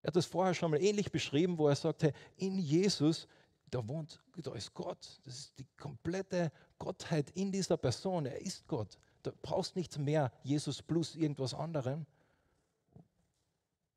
Er 0.03 0.07
hat 0.07 0.15
das 0.15 0.25
vorher 0.25 0.53
schon 0.53 0.71
mal 0.71 0.81
ähnlich 0.81 1.11
beschrieben, 1.11 1.57
wo 1.57 1.67
er 1.67 1.75
sagte, 1.75 2.13
in 2.37 2.59
Jesus, 2.59 3.27
da 3.73 3.87
wohnt, 3.87 4.21
da 4.37 4.53
ist 4.53 4.73
Gott. 4.73 5.19
Das 5.23 5.37
ist 5.37 5.59
die 5.59 5.65
komplette 5.77 6.51
Gottheit 6.77 7.31
in 7.31 7.51
dieser 7.51 7.77
Person. 7.77 8.25
Er 8.25 8.39
ist 8.39 8.67
Gott. 8.67 8.97
Da 9.23 9.31
brauchst 9.41 9.75
nichts 9.75 9.97
mehr 9.97 10.31
Jesus 10.43 10.81
plus 10.81 11.15
irgendwas 11.15 11.53
anderem, 11.53 12.05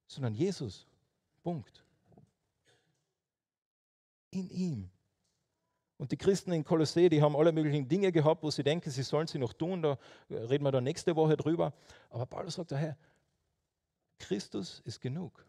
sondern 0.07 0.35
Jesus. 0.35 0.87
Punkt. 1.43 1.85
In 4.31 4.49
ihm. 4.51 4.91
Und 5.99 6.13
die 6.13 6.17
Christen 6.17 6.53
in 6.53 6.65
Kolossee, 6.65 7.09
die 7.09 7.23
haben 7.23 7.37
alle 7.37 7.53
möglichen 7.53 7.89
Dinge 7.89 8.13
gehabt, 8.13 8.43
wo 8.43 8.51
sie 8.51 8.63
denken, 8.63 8.91
sie 8.91 9.03
sollen 9.03 9.27
sie 9.27 9.39
noch 9.39 9.53
tun. 9.53 9.83
Da 9.83 9.99
reden 10.29 10.65
wir 10.65 10.73
dann 10.73 10.85
nächste 10.85 11.17
Woche 11.17 11.37
drüber. 11.37 11.73
Aber 12.11 12.27
Paulus 12.27 12.55
sagt 12.55 12.73
daher, 12.73 12.97
Christus 14.19 14.81
ist 14.85 15.01
genug. 15.01 15.45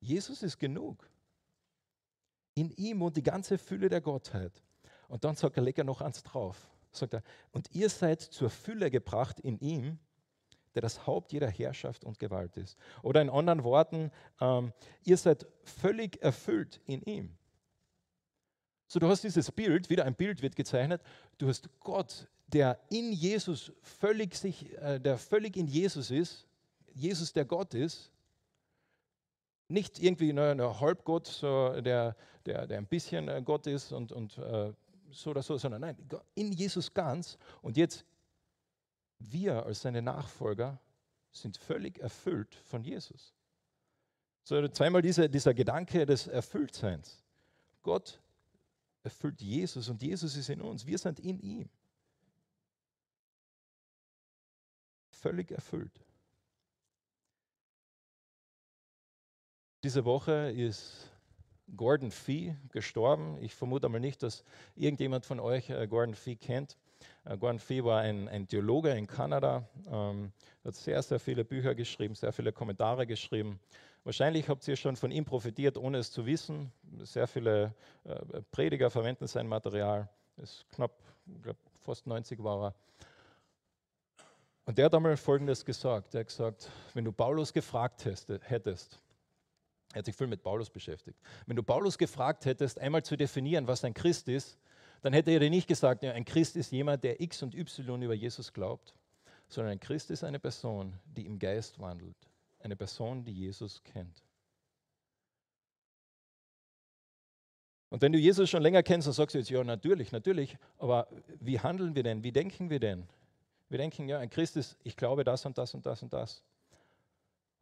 Jesus 0.00 0.42
ist 0.42 0.58
genug. 0.58 1.08
In 2.54 2.70
ihm 2.70 3.00
wohnt 3.00 3.16
die 3.16 3.22
ganze 3.22 3.58
Fülle 3.58 3.88
der 3.88 4.00
Gottheit. 4.00 4.62
Und 5.08 5.24
dann 5.24 5.34
sagt 5.36 5.56
er, 5.56 5.62
leg 5.62 5.78
er 5.78 5.84
noch 5.84 6.00
eins 6.00 6.22
drauf. 6.22 6.70
Sagt 6.92 7.14
er, 7.14 7.22
und 7.52 7.68
ihr 7.72 7.88
seid 7.88 8.20
zur 8.20 8.50
Fülle 8.50 8.90
gebracht 8.90 9.40
in 9.40 9.58
ihm, 9.58 9.98
der 10.74 10.82
das 10.82 11.06
Haupt 11.06 11.32
jeder 11.32 11.48
Herrschaft 11.48 12.04
und 12.04 12.18
Gewalt 12.18 12.56
ist. 12.56 12.76
Oder 13.02 13.22
in 13.22 13.30
anderen 13.30 13.64
Worten, 13.64 14.10
ähm, 14.40 14.72
ihr 15.04 15.16
seid 15.16 15.46
völlig 15.62 16.20
erfüllt 16.22 16.80
in 16.86 17.02
ihm. 17.02 17.36
So, 18.86 18.98
du 18.98 19.08
hast 19.08 19.24
dieses 19.24 19.50
Bild, 19.50 19.90
wieder 19.90 20.04
ein 20.04 20.14
Bild 20.14 20.42
wird 20.42 20.56
gezeichnet, 20.56 21.02
du 21.38 21.48
hast 21.48 21.68
Gott, 21.80 22.28
der 22.48 22.78
in 22.90 23.12
Jesus 23.12 23.72
völlig 23.82 24.36
sich, 24.36 24.72
äh, 24.78 25.00
der 25.00 25.18
völlig 25.18 25.56
in 25.56 25.66
Jesus 25.66 26.10
ist, 26.10 26.46
Jesus 26.92 27.32
der 27.32 27.44
Gott 27.44 27.74
ist, 27.74 28.12
nicht 29.68 29.98
irgendwie 29.98 30.30
ein 30.30 30.38
eine 30.38 30.80
Halbgott, 30.80 31.26
so 31.26 31.80
der, 31.80 32.16
der, 32.46 32.66
der 32.66 32.78
ein 32.78 32.86
bisschen 32.86 33.28
äh, 33.28 33.42
Gott 33.44 33.66
ist 33.66 33.92
und, 33.92 34.12
und 34.12 34.38
äh, 34.38 34.72
so 35.10 35.30
oder 35.30 35.42
so, 35.42 35.56
sondern 35.56 35.80
nein, 35.80 35.96
in 36.34 36.52
Jesus 36.52 36.92
ganz. 36.92 37.38
Und 37.62 37.76
jetzt, 37.76 38.04
wir 39.18 39.64
als 39.64 39.82
seine 39.82 40.02
Nachfolger 40.02 40.78
sind 41.30 41.56
völlig 41.56 41.98
erfüllt 41.98 42.54
von 42.54 42.82
Jesus. 42.82 43.34
So 44.42 44.68
zweimal 44.68 45.02
diese, 45.02 45.28
dieser 45.28 45.54
Gedanke 45.54 46.04
des 46.04 46.26
Erfülltseins. 46.26 47.24
Gott 47.82 48.20
erfüllt 49.02 49.40
Jesus 49.40 49.88
und 49.88 50.02
Jesus 50.02 50.36
ist 50.36 50.50
in 50.50 50.60
uns. 50.60 50.86
Wir 50.86 50.98
sind 50.98 51.20
in 51.20 51.38
ihm. 51.40 51.70
Völlig 55.10 55.50
erfüllt. 55.50 56.04
Diese 59.84 60.06
Woche 60.06 60.50
ist 60.50 61.10
Gordon 61.76 62.10
Fee 62.10 62.56
gestorben. 62.72 63.36
Ich 63.42 63.54
vermute 63.54 63.86
mal 63.90 64.00
nicht, 64.00 64.22
dass 64.22 64.42
irgendjemand 64.76 65.26
von 65.26 65.38
euch 65.38 65.68
äh, 65.68 65.86
Gordon 65.86 66.14
Fee 66.14 66.36
kennt. 66.36 66.78
Äh, 67.26 67.36
Gordon 67.36 67.58
Fee 67.58 67.84
war 67.84 68.00
ein, 68.00 68.26
ein 68.30 68.48
Theologe 68.48 68.92
in 68.92 69.06
Kanada, 69.06 69.68
ähm, 69.92 70.32
hat 70.64 70.74
sehr, 70.74 71.02
sehr 71.02 71.20
viele 71.20 71.44
Bücher 71.44 71.74
geschrieben, 71.74 72.14
sehr 72.14 72.32
viele 72.32 72.50
Kommentare 72.50 73.06
geschrieben. 73.06 73.60
Wahrscheinlich 74.04 74.48
habt 74.48 74.66
ihr 74.66 74.76
schon 74.76 74.96
von 74.96 75.10
ihm 75.10 75.26
profitiert, 75.26 75.76
ohne 75.76 75.98
es 75.98 76.10
zu 76.10 76.24
wissen. 76.24 76.72
Sehr 77.00 77.26
viele 77.26 77.74
äh, 78.04 78.40
Prediger 78.52 78.88
verwenden 78.88 79.26
sein 79.26 79.46
Material. 79.46 80.08
Ist 80.38 80.64
knapp, 80.70 80.92
glaub, 81.42 81.58
fast 81.82 82.06
90 82.06 82.42
war 82.42 82.68
er. 82.68 82.74
Und 84.64 84.78
der 84.78 84.86
hat 84.86 84.94
einmal 84.94 85.18
Folgendes 85.18 85.62
gesagt. 85.62 86.14
Er 86.14 86.20
hat 86.20 86.28
gesagt, 86.28 86.70
wenn 86.94 87.04
du 87.04 87.12
Paulus 87.12 87.52
gefragt 87.52 88.06
hättest, 88.06 88.98
er 89.94 90.00
hat 90.00 90.04
sich 90.04 90.16
viel 90.16 90.26
mit 90.26 90.42
Paulus 90.42 90.68
beschäftigt. 90.68 91.18
Wenn 91.46 91.56
du 91.56 91.62
Paulus 91.62 91.96
gefragt 91.96 92.44
hättest, 92.44 92.78
einmal 92.78 93.02
zu 93.02 93.16
definieren, 93.16 93.66
was 93.66 93.84
ein 93.84 93.94
Christ 93.94 94.28
ist, 94.28 94.58
dann 95.00 95.12
hätte 95.12 95.30
er 95.30 95.40
dir 95.40 95.50
nicht 95.50 95.68
gesagt, 95.68 96.02
ja, 96.02 96.12
ein 96.12 96.24
Christ 96.24 96.56
ist 96.56 96.70
jemand, 96.72 97.04
der 97.04 97.20
X 97.20 97.42
und 97.42 97.54
Y 97.54 98.02
über 98.02 98.14
Jesus 98.14 98.52
glaubt, 98.52 98.94
sondern 99.48 99.72
ein 99.72 99.80
Christ 99.80 100.10
ist 100.10 100.24
eine 100.24 100.38
Person, 100.38 100.94
die 101.16 101.24
im 101.24 101.38
Geist 101.38 101.78
wandelt 101.78 102.16
eine 102.64 102.76
Person, 102.76 103.24
die 103.24 103.32
Jesus 103.32 103.82
kennt. 103.84 104.24
Und 107.90 108.02
wenn 108.02 108.12
du 108.12 108.18
Jesus 108.18 108.50
schon 108.50 108.62
länger 108.62 108.82
kennst, 108.82 109.06
dann 109.06 109.14
sagst 109.14 109.34
du 109.34 109.38
jetzt, 109.38 109.50
ja, 109.50 109.62
natürlich, 109.62 110.10
natürlich, 110.10 110.56
aber 110.78 111.06
wie 111.38 111.60
handeln 111.60 111.94
wir 111.94 112.02
denn? 112.02 112.24
Wie 112.24 112.32
denken 112.32 112.70
wir 112.70 112.80
denn? 112.80 113.06
Wir 113.68 113.78
denken, 113.78 114.08
ja, 114.08 114.18
ein 114.18 114.30
Christ 114.30 114.56
ist, 114.56 114.76
ich 114.82 114.96
glaube 114.96 115.22
das 115.22 115.46
und 115.46 115.56
das 115.58 115.74
und 115.74 115.86
das 115.86 116.02
und 116.02 116.12
das. 116.12 116.42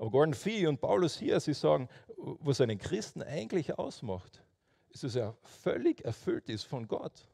Aber 0.02 0.10
Gordon 0.10 0.34
Fee 0.34 0.66
und 0.66 0.80
Paulus 0.80 1.16
hier, 1.16 1.38
sie 1.38 1.54
sagen, 1.54 1.88
was 2.16 2.60
einen 2.60 2.76
Christen 2.76 3.22
eigentlich 3.22 3.78
ausmacht, 3.78 4.42
ist, 4.88 5.04
dass 5.04 5.14
er 5.14 5.36
völlig 5.44 6.04
erfüllt 6.04 6.48
ist 6.48 6.64
von 6.64 6.88
Gott. 6.88 7.28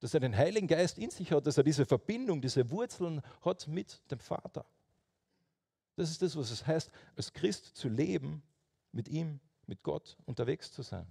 Dass 0.00 0.14
er 0.14 0.20
den 0.20 0.34
Heiligen 0.34 0.68
Geist 0.68 0.96
in 0.96 1.10
sich 1.10 1.32
hat, 1.32 1.46
dass 1.46 1.58
er 1.58 1.64
diese 1.64 1.84
Verbindung, 1.84 2.40
diese 2.40 2.70
Wurzeln 2.70 3.20
hat 3.42 3.68
mit 3.68 4.00
dem 4.10 4.20
Vater. 4.20 4.64
Das 5.96 6.10
ist 6.10 6.22
das, 6.22 6.34
was 6.34 6.50
es 6.50 6.66
heißt, 6.66 6.90
als 7.14 7.30
Christ 7.34 7.76
zu 7.76 7.90
leben, 7.90 8.42
mit 8.92 9.06
ihm, 9.08 9.38
mit 9.66 9.82
Gott 9.82 10.16
unterwegs 10.24 10.72
zu 10.72 10.80
sein. 10.80 11.06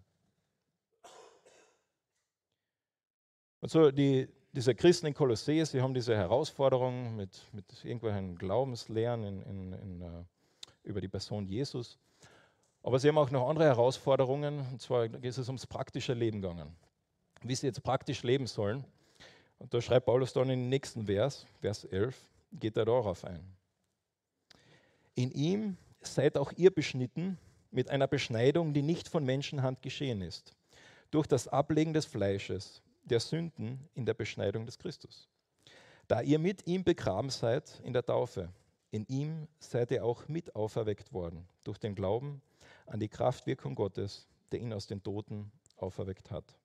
Und 3.60 3.70
so 3.70 3.92
die, 3.92 4.28
diese 4.52 4.74
Christen 4.74 5.06
in 5.06 5.14
Kolossee, 5.14 5.64
sie 5.64 5.80
haben 5.80 5.94
diese 5.94 6.18
Herausforderung 6.18 7.16
mit, 7.16 7.40
mit 7.54 7.86
irgendwelchen 7.86 8.36
Glaubenslehren 8.36 9.24
in, 9.24 9.44
in, 9.44 9.74
in, 9.74 10.02
uh, 10.02 10.26
über 10.84 11.02
die 11.02 11.08
Person 11.08 11.46
Jesus. 11.46 11.98
Aber 12.84 13.00
sie 13.00 13.08
haben 13.08 13.18
auch 13.18 13.30
noch 13.30 13.48
andere 13.48 13.66
Herausforderungen, 13.66 14.66
und 14.72 14.82
zwar 14.82 15.08
geht 15.08 15.38
es 15.38 15.48
ums 15.48 15.68
praktische 15.68 16.14
Leben 16.14 16.42
gegangen. 16.42 16.76
Wie 17.44 17.56
sie 17.56 17.68
jetzt 17.68 17.84
praktisch 17.84 18.24
leben 18.24 18.48
sollen. 18.48 18.86
Und 19.60 19.74
da 19.74 19.82
schreibt 19.82 20.08
Paulus 20.08 20.34
dann 20.34 20.50
im 20.50 20.70
nächsten 20.70 21.06
Vers, 21.06 21.46
Vers 21.60 21.86
11, 21.86 22.18
geht 22.54 22.78
er 22.78 22.86
darauf 22.86 23.24
ein. 23.24 23.44
In 25.14 25.32
ihm 25.32 25.78
seid 26.02 26.38
auch 26.38 26.52
ihr 26.54 26.72
beschnitten 26.72 27.38
mit 27.70 27.90
einer 27.90 28.08
Beschneidung, 28.08 28.74
die 28.74 28.82
nicht 28.82 29.08
von 29.08 29.24
Menschenhand 29.24 29.82
geschehen 29.82 30.22
ist, 30.22 30.56
durch 31.12 31.28
das 31.28 31.48
Ablegen 31.48 31.94
des 31.94 32.06
Fleisches, 32.06 32.82
der 33.04 33.20
Sünden 33.20 33.88
in 33.94 34.06
der 34.06 34.14
Beschneidung 34.14 34.66
des 34.66 34.78
Christus. 34.78 35.30
Da 36.08 36.22
ihr 36.22 36.40
mit 36.40 36.68
ihm 36.68 36.84
begraben 36.84 37.30
seid 37.30 37.80
in 37.84 37.94
der 37.94 38.06
Taufe, 38.06 38.50
in 38.92 39.06
ihm 39.08 39.48
seid 39.60 39.92
ihr 39.92 40.04
auch 40.04 40.28
mit 40.28 40.56
auferweckt 40.56 41.14
worden, 41.14 41.48
durch 41.64 41.78
den 41.78 41.96
Glauben 41.96 42.42
an 42.86 43.00
die 43.00 43.10
Kraftwirkung 43.10 43.74
Gottes, 43.74 44.28
der 44.52 44.60
ihn 44.60 44.74
aus 44.74 44.88
den 44.88 45.02
Toten 45.02 45.52
auferweckt 45.78 46.30
hat. 46.30 46.56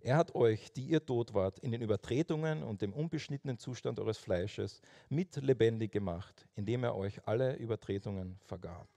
Er 0.00 0.16
hat 0.16 0.34
euch, 0.34 0.72
die 0.72 0.86
ihr 0.86 1.04
tot 1.04 1.32
wart, 1.32 1.60
in 1.60 1.70
den 1.70 1.80
Übertretungen 1.80 2.64
und 2.64 2.82
dem 2.82 2.92
unbeschnittenen 2.92 3.58
Zustand 3.58 4.00
eures 4.00 4.18
Fleisches 4.18 4.80
mit 5.08 5.36
lebendig 5.36 5.92
gemacht, 5.92 6.48
indem 6.56 6.82
er 6.82 6.96
euch 6.96 7.26
alle 7.28 7.54
Übertretungen 7.56 8.36
vergab. 8.40 8.88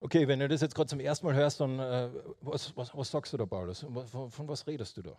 Okay, 0.00 0.26
wenn 0.26 0.38
du 0.38 0.48
das 0.48 0.62
jetzt 0.62 0.74
gerade 0.74 0.88
zum 0.88 1.00
ersten 1.00 1.26
Mal 1.26 1.34
hörst, 1.34 1.60
dann 1.60 1.78
äh, 1.78 2.10
was, 2.40 2.74
was, 2.76 2.96
was, 2.96 3.10
sagst 3.10 3.32
du 3.34 3.36
da, 3.36 3.46
Paulus? 3.46 3.86
Von, 4.06 4.30
von 4.30 4.48
was 4.48 4.66
redest 4.66 4.96
du 4.96 5.02
da? 5.02 5.16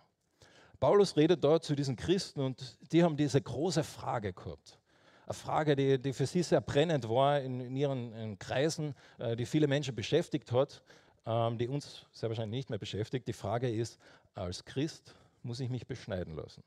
Paulus 0.84 1.16
redet 1.16 1.44
dort 1.44 1.64
zu 1.64 1.76
diesen 1.76 1.96
Christen 1.96 2.42
und 2.42 2.78
die 2.92 3.04
haben 3.04 3.16
diese 3.16 3.42
große 3.42 3.84
Frage 3.84 4.34
gehabt. 4.34 4.80
Eine 5.26 5.34
Frage, 5.34 5.76
die, 5.78 5.98
die 5.98 6.12
für 6.12 6.26
sie 6.26 6.44
sehr 6.44 6.60
brennend 6.60 7.08
war 7.08 7.40
in, 7.40 7.62
in 7.62 7.76
ihren 7.76 8.12
in 8.12 8.38
Kreisen, 8.38 8.94
äh, 9.18 9.36
die 9.38 9.46
viele 9.46 9.68
Menschen 9.68 9.96
beschäftigt 9.96 10.52
hat 10.52 10.84
ähm, 11.26 11.58
die 11.58 11.68
uns 11.68 12.06
sehr 12.12 12.30
wahrscheinlich 12.30 12.58
nicht 12.58 12.70
mehr 12.70 12.80
beschäftigt. 12.80 13.28
Die 13.28 13.34
Frage 13.34 13.70
ist, 13.70 14.00
als 14.34 14.66
Christ 14.66 15.16
muss 15.42 15.60
ich 15.60 15.70
mich 15.70 15.88
beschneiden 15.88 16.36
lassen? 16.36 16.64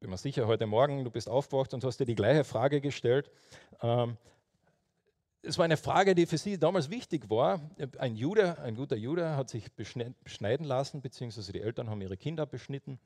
Bin 0.00 0.10
mir 0.10 0.16
sicher, 0.16 0.46
heute 0.46 0.66
Morgen, 0.66 1.04
du 1.04 1.10
bist 1.10 1.28
aufgewacht 1.28 1.72
und 1.74 1.84
hast 1.84 1.98
dir 1.98 2.06
die 2.06 2.16
gleiche 2.16 2.42
Frage 2.44 2.80
gestellt. 2.80 3.30
Ähm, 3.80 4.16
es 5.42 5.58
war 5.58 5.64
eine 5.64 5.76
Frage, 5.76 6.14
die 6.14 6.26
für 6.26 6.38
sie 6.38 6.58
damals 6.58 6.88
wichtig 6.88 7.28
war. 7.28 7.60
Ein 7.98 8.14
Jude, 8.14 8.58
ein 8.60 8.76
guter 8.76 8.96
Jude, 8.96 9.36
hat 9.36 9.50
sich 9.50 9.72
beschneiden 9.72 10.64
lassen, 10.64 11.02
beziehungsweise 11.02 11.52
die 11.52 11.60
Eltern 11.60 11.90
haben 11.90 12.00
ihre 12.00 12.16
Kinder 12.16 12.46
beschnitten. 12.46 13.00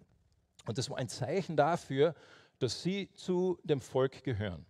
Und 0.66 0.76
das 0.76 0.90
war 0.90 0.98
ein 0.98 1.08
Zeichen 1.08 1.56
dafür, 1.56 2.14
dass 2.58 2.82
sie 2.82 3.10
zu 3.14 3.58
dem 3.64 3.80
Volk 3.80 4.22
gehören. 4.22 4.66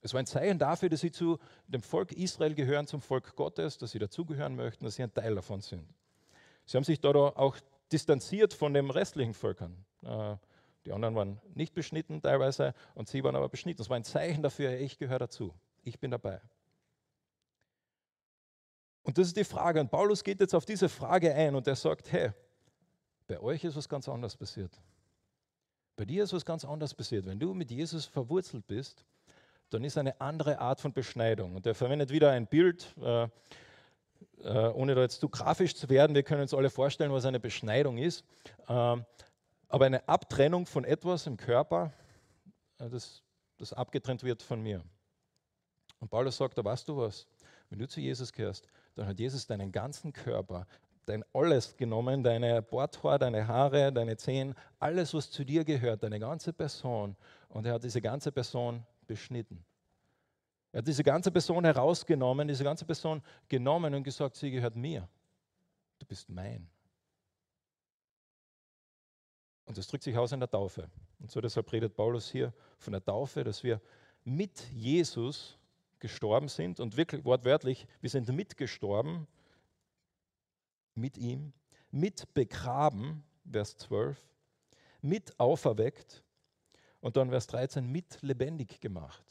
Es 0.00 0.12
war 0.12 0.20
ein 0.20 0.26
Zeichen 0.26 0.58
dafür, 0.58 0.88
dass 0.88 1.00
sie 1.00 1.10
zu 1.10 1.38
dem 1.66 1.82
Volk 1.82 2.12
Israel 2.12 2.54
gehören, 2.54 2.86
zum 2.86 3.00
Volk 3.00 3.36
Gottes, 3.36 3.78
dass 3.78 3.90
sie 3.90 3.98
dazugehören 3.98 4.54
möchten, 4.54 4.84
dass 4.84 4.96
sie 4.96 5.02
ein 5.02 5.12
Teil 5.12 5.34
davon 5.34 5.60
sind. 5.60 5.86
Sie 6.66 6.76
haben 6.76 6.84
sich 6.84 7.00
dort 7.00 7.36
auch 7.36 7.56
distanziert 7.92 8.54
von 8.54 8.72
den 8.72 8.90
restlichen 8.90 9.34
Völkern. 9.34 9.84
Äh, 10.02 10.36
die 10.86 10.92
anderen 10.92 11.14
waren 11.14 11.40
nicht 11.54 11.74
beschnitten 11.74 12.20
teilweise 12.20 12.74
und 12.94 13.08
sie 13.08 13.24
waren 13.24 13.36
aber 13.36 13.48
beschnitten. 13.48 13.78
Das 13.78 13.88
war 13.88 13.96
ein 13.96 14.04
Zeichen 14.04 14.42
dafür, 14.42 14.78
ich 14.78 14.98
gehöre 14.98 15.18
dazu. 15.18 15.54
Ich 15.82 15.98
bin 15.98 16.10
dabei. 16.10 16.40
Und 19.04 19.16
das 19.16 19.28
ist 19.28 19.36
die 19.36 19.44
Frage. 19.44 19.80
Und 19.80 19.90
Paulus 19.90 20.24
geht 20.24 20.40
jetzt 20.40 20.54
auf 20.54 20.64
diese 20.64 20.88
Frage 20.88 21.32
ein 21.32 21.54
und 21.54 21.66
er 21.66 21.76
sagt, 21.76 22.10
hey, 22.10 22.32
Bei 23.26 23.40
euch 23.40 23.64
ist 23.64 23.76
was 23.76 23.88
ganz 23.88 24.08
anderes 24.08 24.36
passiert. 24.36 24.78
Bei 25.96 26.04
dir 26.04 26.24
ist 26.24 26.32
was 26.32 26.44
ganz 26.44 26.64
anderes 26.64 26.92
passiert. 26.92 27.24
Wenn 27.24 27.38
du 27.38 27.54
mit 27.54 27.70
Jesus 27.70 28.04
verwurzelt 28.04 28.66
bist, 28.66 29.04
dann 29.70 29.82
ist 29.84 29.96
eine 29.96 30.20
andere 30.20 30.58
Art 30.58 30.80
von 30.80 30.92
Beschneidung. 30.92 31.54
Und 31.54 31.66
er 31.66 31.74
verwendet 31.74 32.10
wieder 32.10 32.30
ein 32.30 32.46
Bild, 32.46 32.94
äh, 33.00 33.24
äh, 34.42 34.68
ohne 34.74 34.94
da 34.94 35.02
jetzt 35.02 35.20
zu 35.20 35.28
grafisch 35.28 35.74
zu 35.74 35.88
werden. 35.88 36.14
Wir 36.14 36.22
können 36.22 36.42
uns 36.42 36.52
alle 36.52 36.68
vorstellen, 36.68 37.12
was 37.12 37.24
eine 37.24 37.40
Beschneidung 37.40 37.96
ist. 37.96 38.24
Äh, 38.68 38.96
aber 39.68 39.86
eine 39.86 40.06
Abtrennung 40.06 40.66
von 40.66 40.84
etwas 40.84 41.26
im 41.26 41.36
Körper, 41.36 41.92
äh, 42.78 42.90
das, 42.90 43.22
das 43.56 43.72
abgetrennt 43.72 44.22
wird 44.22 44.42
von 44.42 44.60
mir. 44.60 44.82
Und 46.00 46.10
Paulus 46.10 46.36
sagt, 46.36 46.58
da 46.58 46.64
weißt 46.64 46.86
du 46.88 46.98
was, 46.98 47.26
wenn 47.70 47.78
du 47.78 47.88
zu 47.88 48.00
Jesus 48.00 48.32
gehörst, 48.32 48.68
dann 48.94 49.06
hat 49.06 49.18
Jesus 49.18 49.46
deinen 49.46 49.72
ganzen 49.72 50.12
Körper, 50.12 50.66
dein 51.06 51.24
alles 51.32 51.76
genommen, 51.76 52.22
deine 52.22 52.62
Bordhaar, 52.62 53.18
deine 53.18 53.46
Haare, 53.46 53.92
deine 53.92 54.16
Zehen, 54.16 54.54
alles, 54.78 55.12
was 55.14 55.30
zu 55.30 55.44
dir 55.44 55.64
gehört, 55.64 56.02
deine 56.02 56.18
ganze 56.18 56.52
Person. 56.52 57.16
Und 57.48 57.66
er 57.66 57.74
hat 57.74 57.84
diese 57.84 58.00
ganze 58.00 58.32
Person 58.32 58.84
beschnitten. 59.06 59.64
Er 60.72 60.78
hat 60.78 60.86
diese 60.88 61.04
ganze 61.04 61.30
Person 61.30 61.64
herausgenommen, 61.64 62.48
diese 62.48 62.64
ganze 62.64 62.84
Person 62.84 63.22
genommen 63.48 63.94
und 63.94 64.02
gesagt, 64.02 64.36
sie 64.36 64.50
gehört 64.50 64.74
mir. 64.74 65.08
Du 65.98 66.06
bist 66.06 66.28
mein. 66.28 66.68
Und 69.66 69.78
das 69.78 69.86
drückt 69.86 70.04
sich 70.04 70.16
aus 70.16 70.32
in 70.32 70.40
der 70.40 70.50
Taufe. 70.50 70.90
Und 71.20 71.30
so 71.30 71.40
deshalb 71.40 71.72
redet 71.72 71.94
Paulus 71.94 72.30
hier 72.30 72.52
von 72.78 72.92
der 72.92 73.04
Taufe, 73.04 73.44
dass 73.44 73.62
wir 73.62 73.80
mit 74.24 74.68
Jesus 74.70 75.58
gestorben 76.04 76.48
sind 76.48 76.80
und 76.80 76.98
wirklich 76.98 77.24
wortwörtlich, 77.24 77.86
wir 78.02 78.10
sind 78.10 78.28
mitgestorben 78.28 79.26
mit 80.94 81.16
ihm, 81.16 81.54
mit 81.90 82.34
begraben, 82.34 83.24
Vers 83.50 83.78
12, 83.78 84.22
mit 85.00 85.40
auferweckt 85.40 86.22
und 87.00 87.16
dann 87.16 87.30
Vers 87.30 87.46
13, 87.46 87.90
mit 87.90 88.20
lebendig 88.20 88.82
gemacht. 88.82 89.24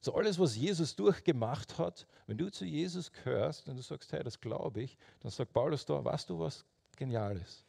So 0.00 0.12
alles, 0.16 0.36
was 0.40 0.56
Jesus 0.56 0.96
durchgemacht 0.96 1.78
hat, 1.78 2.08
wenn 2.26 2.38
du 2.38 2.50
zu 2.50 2.64
Jesus 2.64 3.12
gehörst 3.12 3.68
und 3.68 3.76
du 3.76 3.82
sagst, 3.82 4.10
hey, 4.12 4.24
das 4.24 4.40
glaube 4.40 4.82
ich, 4.82 4.98
dann 5.20 5.30
sagt 5.30 5.52
Paulus 5.52 5.84
da, 5.84 6.04
weißt 6.04 6.28
du 6.28 6.40
was 6.40 6.64
Geniales? 6.96 7.64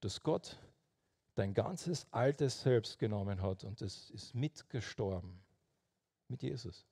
Dass 0.00 0.20
Gott 0.20 0.58
dein 1.36 1.54
ganzes 1.54 2.04
altes 2.10 2.62
Selbst 2.62 2.98
genommen 2.98 3.40
hat 3.40 3.62
und 3.62 3.80
es 3.80 4.10
ist 4.10 4.34
mitgestorben 4.34 5.38
mit 6.26 6.42
Jesus. 6.42 6.84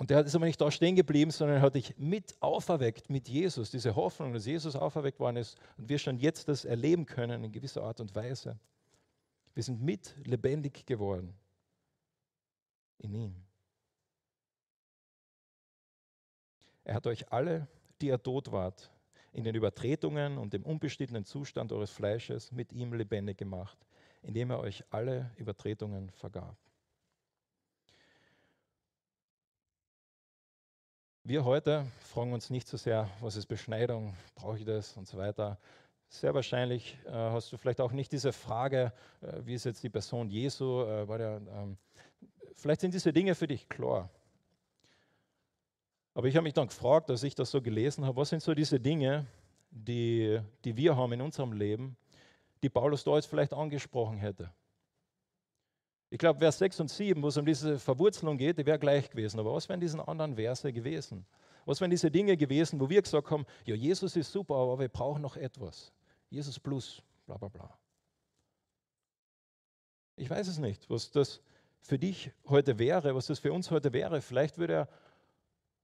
Und 0.00 0.08
der 0.08 0.24
ist 0.24 0.34
aber 0.34 0.46
nicht 0.46 0.58
da 0.58 0.70
stehen 0.70 0.96
geblieben, 0.96 1.30
sondern 1.30 1.60
hat 1.60 1.74
dich 1.74 1.94
mit 1.98 2.34
auferweckt 2.40 3.10
mit 3.10 3.28
Jesus. 3.28 3.70
Diese 3.70 3.94
Hoffnung, 3.94 4.32
dass 4.32 4.46
Jesus 4.46 4.74
auferweckt 4.74 5.20
worden 5.20 5.36
ist 5.36 5.58
und 5.76 5.90
wir 5.90 5.98
schon 5.98 6.16
jetzt 6.16 6.48
das 6.48 6.64
erleben 6.64 7.04
können 7.04 7.44
in 7.44 7.52
gewisser 7.52 7.82
Art 7.82 8.00
und 8.00 8.14
Weise. 8.14 8.58
Wir 9.52 9.62
sind 9.62 9.82
mit 9.82 10.14
lebendig 10.24 10.86
geworden 10.86 11.34
in 12.96 13.12
ihm. 13.12 13.34
Er 16.84 16.94
hat 16.94 17.06
euch 17.06 17.30
alle, 17.30 17.68
die 18.00 18.08
er 18.08 18.22
tot 18.22 18.50
wart, 18.50 18.90
in 19.34 19.44
den 19.44 19.54
Übertretungen 19.54 20.38
und 20.38 20.54
dem 20.54 20.62
unbestimmten 20.62 21.26
Zustand 21.26 21.72
eures 21.72 21.90
Fleisches 21.90 22.50
mit 22.52 22.72
ihm 22.72 22.94
lebendig 22.94 23.36
gemacht, 23.36 23.76
indem 24.22 24.50
er 24.50 24.60
euch 24.60 24.82
alle 24.88 25.30
Übertretungen 25.36 26.08
vergab. 26.12 26.56
Wir 31.22 31.44
heute 31.44 31.84
fragen 31.98 32.32
uns 32.32 32.48
nicht 32.48 32.66
so 32.66 32.78
sehr, 32.78 33.06
was 33.20 33.36
ist 33.36 33.44
Beschneidung, 33.44 34.16
brauche 34.34 34.56
ich 34.56 34.64
das 34.64 34.96
und 34.96 35.06
so 35.06 35.18
weiter. 35.18 35.58
Sehr 36.08 36.34
wahrscheinlich 36.34 36.96
äh, 37.04 37.10
hast 37.10 37.52
du 37.52 37.58
vielleicht 37.58 37.82
auch 37.82 37.92
nicht 37.92 38.10
diese 38.10 38.32
Frage, 38.32 38.90
äh, 39.20 39.40
wie 39.44 39.52
ist 39.52 39.64
jetzt 39.64 39.82
die 39.82 39.90
Person 39.90 40.30
Jesu, 40.30 40.82
äh, 40.82 41.06
der, 41.18 41.42
ähm, 41.52 41.76
vielleicht 42.54 42.80
sind 42.80 42.94
diese 42.94 43.12
Dinge 43.12 43.34
für 43.34 43.46
dich 43.46 43.68
klar. 43.68 44.08
Aber 46.14 46.26
ich 46.26 46.36
habe 46.36 46.44
mich 46.44 46.54
dann 46.54 46.68
gefragt, 46.68 47.10
als 47.10 47.22
ich 47.22 47.34
das 47.34 47.50
so 47.50 47.60
gelesen 47.60 48.06
habe, 48.06 48.16
was 48.16 48.30
sind 48.30 48.42
so 48.42 48.54
diese 48.54 48.80
Dinge, 48.80 49.26
die, 49.70 50.40
die 50.64 50.74
wir 50.74 50.96
haben 50.96 51.12
in 51.12 51.20
unserem 51.20 51.52
Leben, 51.52 51.98
die 52.62 52.70
Paulus 52.70 53.04
da 53.04 53.16
jetzt 53.16 53.26
vielleicht 53.26 53.52
angesprochen 53.52 54.16
hätte. 54.16 54.50
Ich 56.10 56.18
glaube, 56.18 56.40
Vers 56.40 56.58
6 56.58 56.80
und 56.80 56.90
7, 56.90 57.22
wo 57.22 57.28
es 57.28 57.36
um 57.36 57.46
diese 57.46 57.78
Verwurzelung 57.78 58.36
geht, 58.36 58.58
die 58.58 58.66
wäre 58.66 58.80
gleich 58.80 59.08
gewesen. 59.08 59.38
Aber 59.38 59.54
was 59.54 59.68
wären 59.68 59.80
diese 59.80 60.06
anderen 60.06 60.34
Verse 60.34 60.72
gewesen? 60.72 61.24
Was 61.64 61.80
wären 61.80 61.90
diese 61.90 62.10
Dinge 62.10 62.36
gewesen, 62.36 62.80
wo 62.80 62.88
wir 62.88 63.00
gesagt 63.00 63.30
haben, 63.30 63.46
ja, 63.64 63.76
Jesus 63.76 64.16
ist 64.16 64.32
super, 64.32 64.56
aber 64.56 64.80
wir 64.80 64.88
brauchen 64.88 65.22
noch 65.22 65.36
etwas. 65.36 65.92
Jesus 66.28 66.58
plus, 66.58 67.00
bla 67.26 67.36
bla 67.36 67.48
bla. 67.48 67.78
Ich 70.16 70.28
weiß 70.28 70.48
es 70.48 70.58
nicht, 70.58 70.90
was 70.90 71.12
das 71.12 71.40
für 71.80 71.98
dich 71.98 72.32
heute 72.46 72.78
wäre, 72.78 73.14
was 73.14 73.26
das 73.26 73.38
für 73.38 73.52
uns 73.52 73.70
heute 73.70 73.92
wäre. 73.92 74.20
Vielleicht 74.20 74.58
würde 74.58 74.74
er 74.74 74.88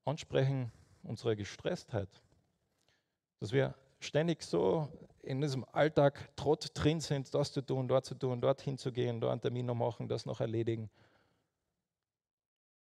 ansprechen 0.04 0.72
unsere 1.04 1.36
Gestresstheit, 1.36 2.08
dass 3.38 3.52
wir 3.52 3.74
ständig 4.00 4.42
so 4.42 4.88
in 5.26 5.40
diesem 5.40 5.64
Alltag 5.72 6.30
Trott 6.36 6.70
drin 6.74 7.00
sind, 7.00 7.34
das 7.34 7.52
zu 7.52 7.60
tun, 7.60 7.88
dort 7.88 8.04
zu 8.04 8.14
tun, 8.14 8.40
dorthin 8.40 8.78
zu 8.78 8.92
gehen, 8.92 9.20
dort 9.20 9.32
einen 9.32 9.40
Termin 9.40 9.66
noch 9.66 9.74
machen, 9.74 10.08
das 10.08 10.24
noch 10.24 10.40
erledigen, 10.40 10.88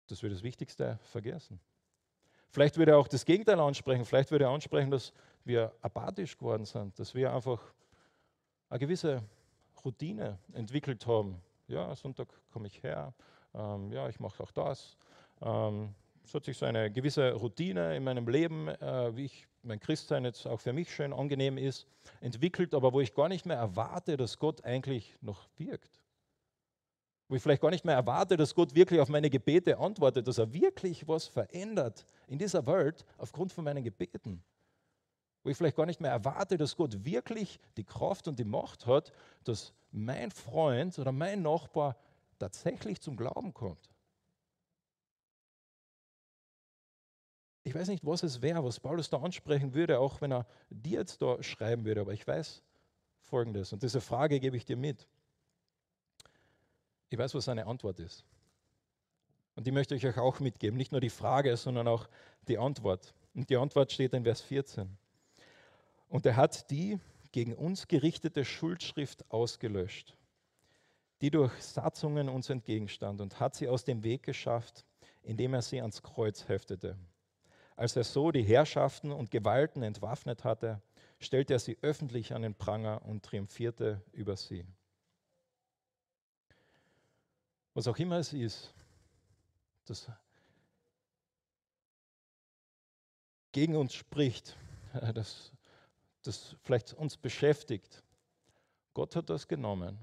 dass 0.08 0.24
wir 0.24 0.30
das 0.30 0.44
Wichtigste 0.44 1.00
vergessen. 1.04 1.60
Vielleicht 2.50 2.78
würde 2.78 2.92
er 2.92 2.98
auch 2.98 3.08
das 3.08 3.24
Gegenteil 3.24 3.60
ansprechen. 3.60 4.04
Vielleicht 4.04 4.32
würde 4.32 4.46
er 4.46 4.52
ansprechen, 4.52 4.92
dass 4.92 5.14
wir 5.46 5.72
apathisch 5.82 6.38
geworden 6.38 6.66
sind, 6.66 6.98
dass 7.00 7.16
wir 7.16 7.34
einfach 7.34 7.62
eine 8.70 8.80
gewisse 8.80 9.24
Routine 9.86 10.38
entwickelt 10.54 11.06
haben. 11.08 11.42
Ja, 11.68 11.96
Sonntag 11.96 12.28
komme 12.52 12.68
ich 12.68 12.84
her, 12.84 13.14
ähm, 13.54 13.92
ja, 13.92 14.10
ich 14.10 14.20
mache 14.20 14.44
auch 14.44 14.52
das. 14.52 14.98
Ähm, 15.42 15.94
es 16.32 16.36
hat 16.36 16.46
sich 16.46 16.58
so 16.58 16.66
eine 16.66 16.90
gewisse 16.90 17.34
Routine 17.34 17.94
in 17.94 18.06
meinem 18.06 18.26
Leben, 18.26 18.70
äh, 18.70 19.14
wie 19.18 19.26
ich 19.26 19.48
mein 19.64 19.82
Christsein 19.82 20.24
jetzt 20.24 20.48
auch 20.48 20.62
für 20.62 20.72
mich 20.72 20.90
schön 20.90 21.12
angenehm 21.12 21.58
ist, 21.58 21.86
entwickelt, 22.22 22.74
aber 22.74 22.94
wo 22.94 23.02
ich 23.02 23.14
gar 23.14 23.28
nicht 23.28 23.46
mehr 23.46 23.58
erwarte, 23.58 24.16
dass 24.16 24.40
Gott 24.40 24.64
eigentlich 24.64 25.14
noch 25.20 25.50
wirkt. 25.58 26.02
Wo 27.28 27.36
ich 27.36 27.42
vielleicht 27.42 27.62
gar 27.62 27.70
nicht 27.70 27.84
mehr 27.84 27.96
erwarte, 27.96 28.38
dass 28.38 28.56
Gott 28.56 28.74
wirklich 28.74 29.02
auf 29.02 29.10
meine 29.10 29.30
Gebete 29.30 29.78
antwortet, 29.78 30.26
dass 30.26 30.38
er 30.38 30.54
wirklich 30.54 31.06
was 31.06 31.28
verändert 31.28 32.06
in 32.28 32.40
dieser 32.40 32.66
Welt 32.66 33.04
aufgrund 33.18 33.52
von 33.52 33.66
meinen 33.66 33.84
Gebeten. 33.84 34.42
Wo 35.44 35.50
ich 35.50 35.58
vielleicht 35.58 35.76
gar 35.76 35.86
nicht 35.86 36.00
mehr 36.00 36.12
erwarte, 36.12 36.56
dass 36.56 36.78
Gott 36.78 37.04
wirklich 37.04 37.60
die 37.76 37.84
Kraft 37.84 38.30
und 38.30 38.40
die 38.40 38.46
Macht 38.46 38.86
hat, 38.86 39.12
dass 39.44 39.74
mein 39.92 40.32
Freund 40.32 40.98
oder 40.98 41.12
mein 41.12 41.42
Nachbar 41.42 41.98
tatsächlich 42.40 43.02
zum 43.02 43.18
Glauben 43.18 43.54
kommt. 43.54 43.91
Ich 47.64 47.76
weiß 47.76 47.90
nicht, 47.90 48.06
was 48.06 48.24
es 48.24 48.42
wäre, 48.42 48.64
was 48.64 48.80
Paulus 48.80 49.10
da 49.10 49.18
ansprechen 49.18 49.74
würde, 49.74 50.00
auch 50.00 50.22
wenn 50.22 50.32
er 50.32 50.48
dir 50.70 51.00
jetzt 51.00 51.22
da 51.22 51.42
schreiben 51.44 51.86
würde, 51.86 52.02
aber 52.02 52.14
ich 52.14 52.26
weiß 52.26 52.64
Folgendes 53.20 53.72
und 53.72 53.84
diese 53.84 54.02
Frage 54.02 54.40
gebe 54.40 54.58
ich 54.58 54.66
dir 54.66 54.78
mit. 54.78 55.08
Ich 57.10 57.18
weiß, 57.18 57.36
was 57.36 57.46
seine 57.46 57.68
Antwort 57.68 58.00
ist. 58.00 58.24
Und 59.56 59.68
die 59.68 59.72
möchte 59.72 59.96
ich 59.96 60.08
euch 60.08 60.18
auch 60.18 60.40
mitgeben. 60.40 60.78
Nicht 60.78 60.92
nur 60.92 61.02
die 61.02 61.10
Frage, 61.10 61.56
sondern 61.58 61.88
auch 61.88 62.08
die 62.48 62.58
Antwort. 62.58 63.14
Und 63.36 63.50
die 63.50 63.58
Antwort 63.58 63.92
steht 63.92 64.14
in 64.14 64.24
Vers 64.24 64.42
14. 64.42 64.98
Und 66.08 66.26
er 66.26 66.36
hat 66.36 66.72
die 66.72 67.00
gegen 67.32 67.54
uns 67.54 67.88
gerichtete 67.88 68.44
Schuldschrift 68.44 69.30
ausgelöscht, 69.30 70.18
die 71.22 71.32
durch 71.32 71.54
Satzungen 71.62 72.28
uns 72.28 72.50
entgegenstand, 72.50 73.22
und 73.22 73.40
hat 73.40 73.56
sie 73.56 73.68
aus 73.68 73.84
dem 73.84 74.04
Weg 74.04 74.24
geschafft, 74.24 74.86
indem 75.24 75.54
er 75.54 75.62
sie 75.62 75.80
ans 75.80 76.02
Kreuz 76.02 76.48
heftete. 76.48 76.98
Als 77.82 77.96
er 77.96 78.04
so 78.04 78.30
die 78.30 78.44
Herrschaften 78.44 79.12
und 79.12 79.32
Gewalten 79.32 79.82
entwaffnet 79.82 80.44
hatte, 80.44 80.84
stellte 81.20 81.54
er 81.54 81.60
sie 81.60 81.80
öffentlich 81.82 82.32
an 82.32 82.44
den 82.44 82.54
Pranger 82.54 83.04
und 83.04 83.26
triumphierte 83.26 84.04
über 84.12 84.38
sie. 84.38 84.68
Was 87.74 87.88
auch 87.88 87.98
immer 87.98 88.18
es 88.18 88.34
ist, 88.34 88.72
das 89.86 90.12
gegen 93.52 93.76
uns 93.76 93.96
spricht, 93.96 94.56
das, 95.16 95.52
das 96.22 96.56
vielleicht 96.62 96.94
uns 96.94 97.18
beschäftigt. 97.18 98.04
Gott 98.94 99.16
hat 99.16 99.28
das 99.28 99.48
genommen 99.48 99.98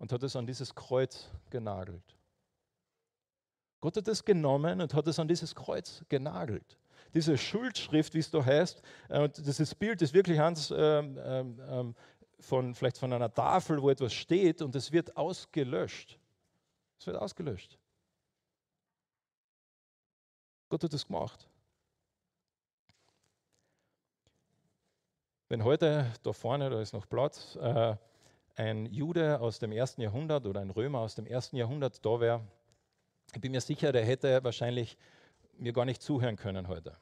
und 0.00 0.10
hat 0.10 0.24
es 0.24 0.34
an 0.34 0.44
dieses 0.44 0.74
Kreuz 0.74 1.30
genagelt. 1.50 2.16
Gott 3.78 3.96
hat 3.96 4.08
es 4.08 4.24
genommen 4.24 4.80
und 4.80 4.92
hat 4.92 5.06
es 5.06 5.20
an 5.20 5.28
dieses 5.28 5.54
Kreuz 5.54 6.04
genagelt 6.08 6.76
diese 7.16 7.38
Schuldschrift, 7.38 8.14
wie 8.14 8.18
es 8.18 8.30
da 8.30 8.44
heißt, 8.44 8.82
äh, 9.08 9.20
und 9.20 9.38
dieses 9.38 9.74
Bild 9.74 10.02
ist 10.02 10.12
wirklich 10.12 10.38
Hans 10.38 10.70
ähm, 10.70 11.18
ähm, 11.18 11.60
ähm, 11.68 11.94
von, 12.38 12.74
vielleicht 12.74 12.98
von 12.98 13.12
einer 13.12 13.32
Tafel, 13.32 13.80
wo 13.80 13.88
etwas 13.90 14.12
steht 14.12 14.60
und 14.60 14.76
es 14.76 14.92
wird 14.92 15.16
ausgelöscht. 15.16 16.18
Es 16.98 17.06
wird 17.06 17.16
ausgelöscht. 17.16 17.78
Gott 20.68 20.84
hat 20.84 20.92
das 20.92 21.06
gemacht. 21.06 21.48
Wenn 25.48 25.64
heute 25.64 26.12
da 26.22 26.32
vorne, 26.32 26.68
da 26.68 26.80
ist 26.80 26.92
noch 26.92 27.08
Platz, 27.08 27.56
äh, 27.56 27.96
ein 28.56 28.86
Jude 28.86 29.40
aus 29.40 29.58
dem 29.58 29.72
ersten 29.72 30.02
Jahrhundert 30.02 30.44
oder 30.44 30.60
ein 30.60 30.70
Römer 30.70 31.00
aus 31.00 31.14
dem 31.14 31.26
ersten 31.26 31.56
Jahrhundert 31.56 32.04
da 32.04 32.20
wäre, 32.20 32.40
ich 33.34 33.40
bin 33.40 33.52
mir 33.52 33.60
sicher, 33.60 33.92
der 33.92 34.04
hätte 34.04 34.42
wahrscheinlich 34.44 34.98
mir 35.56 35.72
gar 35.72 35.84
nicht 35.84 36.02
zuhören 36.02 36.36
können 36.36 36.68
heute. 36.68 36.96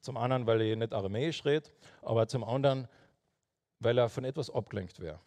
Zum 0.00 0.16
einen, 0.16 0.46
weil 0.46 0.60
ich 0.62 0.76
nicht 0.76 0.92
aramäisch 0.92 1.44
rede, 1.44 1.70
aber 2.02 2.26
zum 2.26 2.44
anderen, 2.44 2.88
weil 3.80 3.98
er 3.98 4.08
von 4.08 4.24
etwas 4.24 4.50
abgelenkt 4.50 5.00
wäre. 5.00 5.20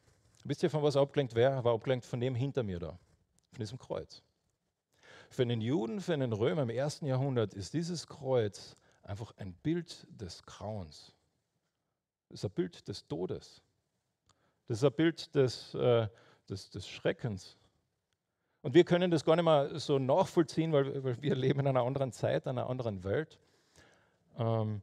Wisst 0.43 0.63
ihr, 0.63 0.69
von 0.69 0.83
was 0.83 0.95
er 0.95 1.01
abgelenkt 1.01 1.35
wäre? 1.35 1.53
Er 1.53 1.63
war 1.63 1.73
abgelenkt 1.73 2.05
von 2.05 2.19
dem 2.19 2.35
hinter 2.35 2.63
mir 2.63 2.79
da, 2.79 2.97
von 3.51 3.59
diesem 3.59 3.77
Kreuz. 3.77 4.23
Für 5.29 5.41
einen 5.41 5.61
Juden, 5.61 5.99
für 5.99 6.13
einen 6.13 6.31
Römer 6.31 6.63
im 6.63 6.69
ersten 6.69 7.05
Jahrhundert 7.05 7.53
ist 7.53 7.73
dieses 7.73 8.07
Kreuz 8.07 8.77
einfach 9.03 9.33
ein 9.37 9.53
Bild 9.53 10.07
des 10.09 10.43
Grauens. 10.43 11.13
Das 12.29 12.39
ist 12.39 12.45
ein 12.45 12.51
Bild 12.51 12.87
des 12.87 13.07
Todes. 13.07 13.61
Das 14.67 14.77
ist 14.77 14.83
ein 14.83 14.93
Bild 14.93 15.33
des, 15.35 15.73
äh, 15.75 16.07
des, 16.49 16.69
des 16.69 16.87
Schreckens. 16.87 17.57
Und 18.61 18.73
wir 18.73 18.83
können 18.83 19.11
das 19.11 19.23
gar 19.23 19.35
nicht 19.35 19.45
mehr 19.45 19.79
so 19.79 19.99
nachvollziehen, 19.99 20.73
weil, 20.73 21.21
wir 21.21 21.35
leben 21.35 21.61
in 21.61 21.67
einer 21.67 21.83
anderen 21.83 22.11
Zeit, 22.11 22.47
einer 22.47 22.69
anderen 22.69 23.03
Welt. 23.03 23.39
Ähm, 24.37 24.81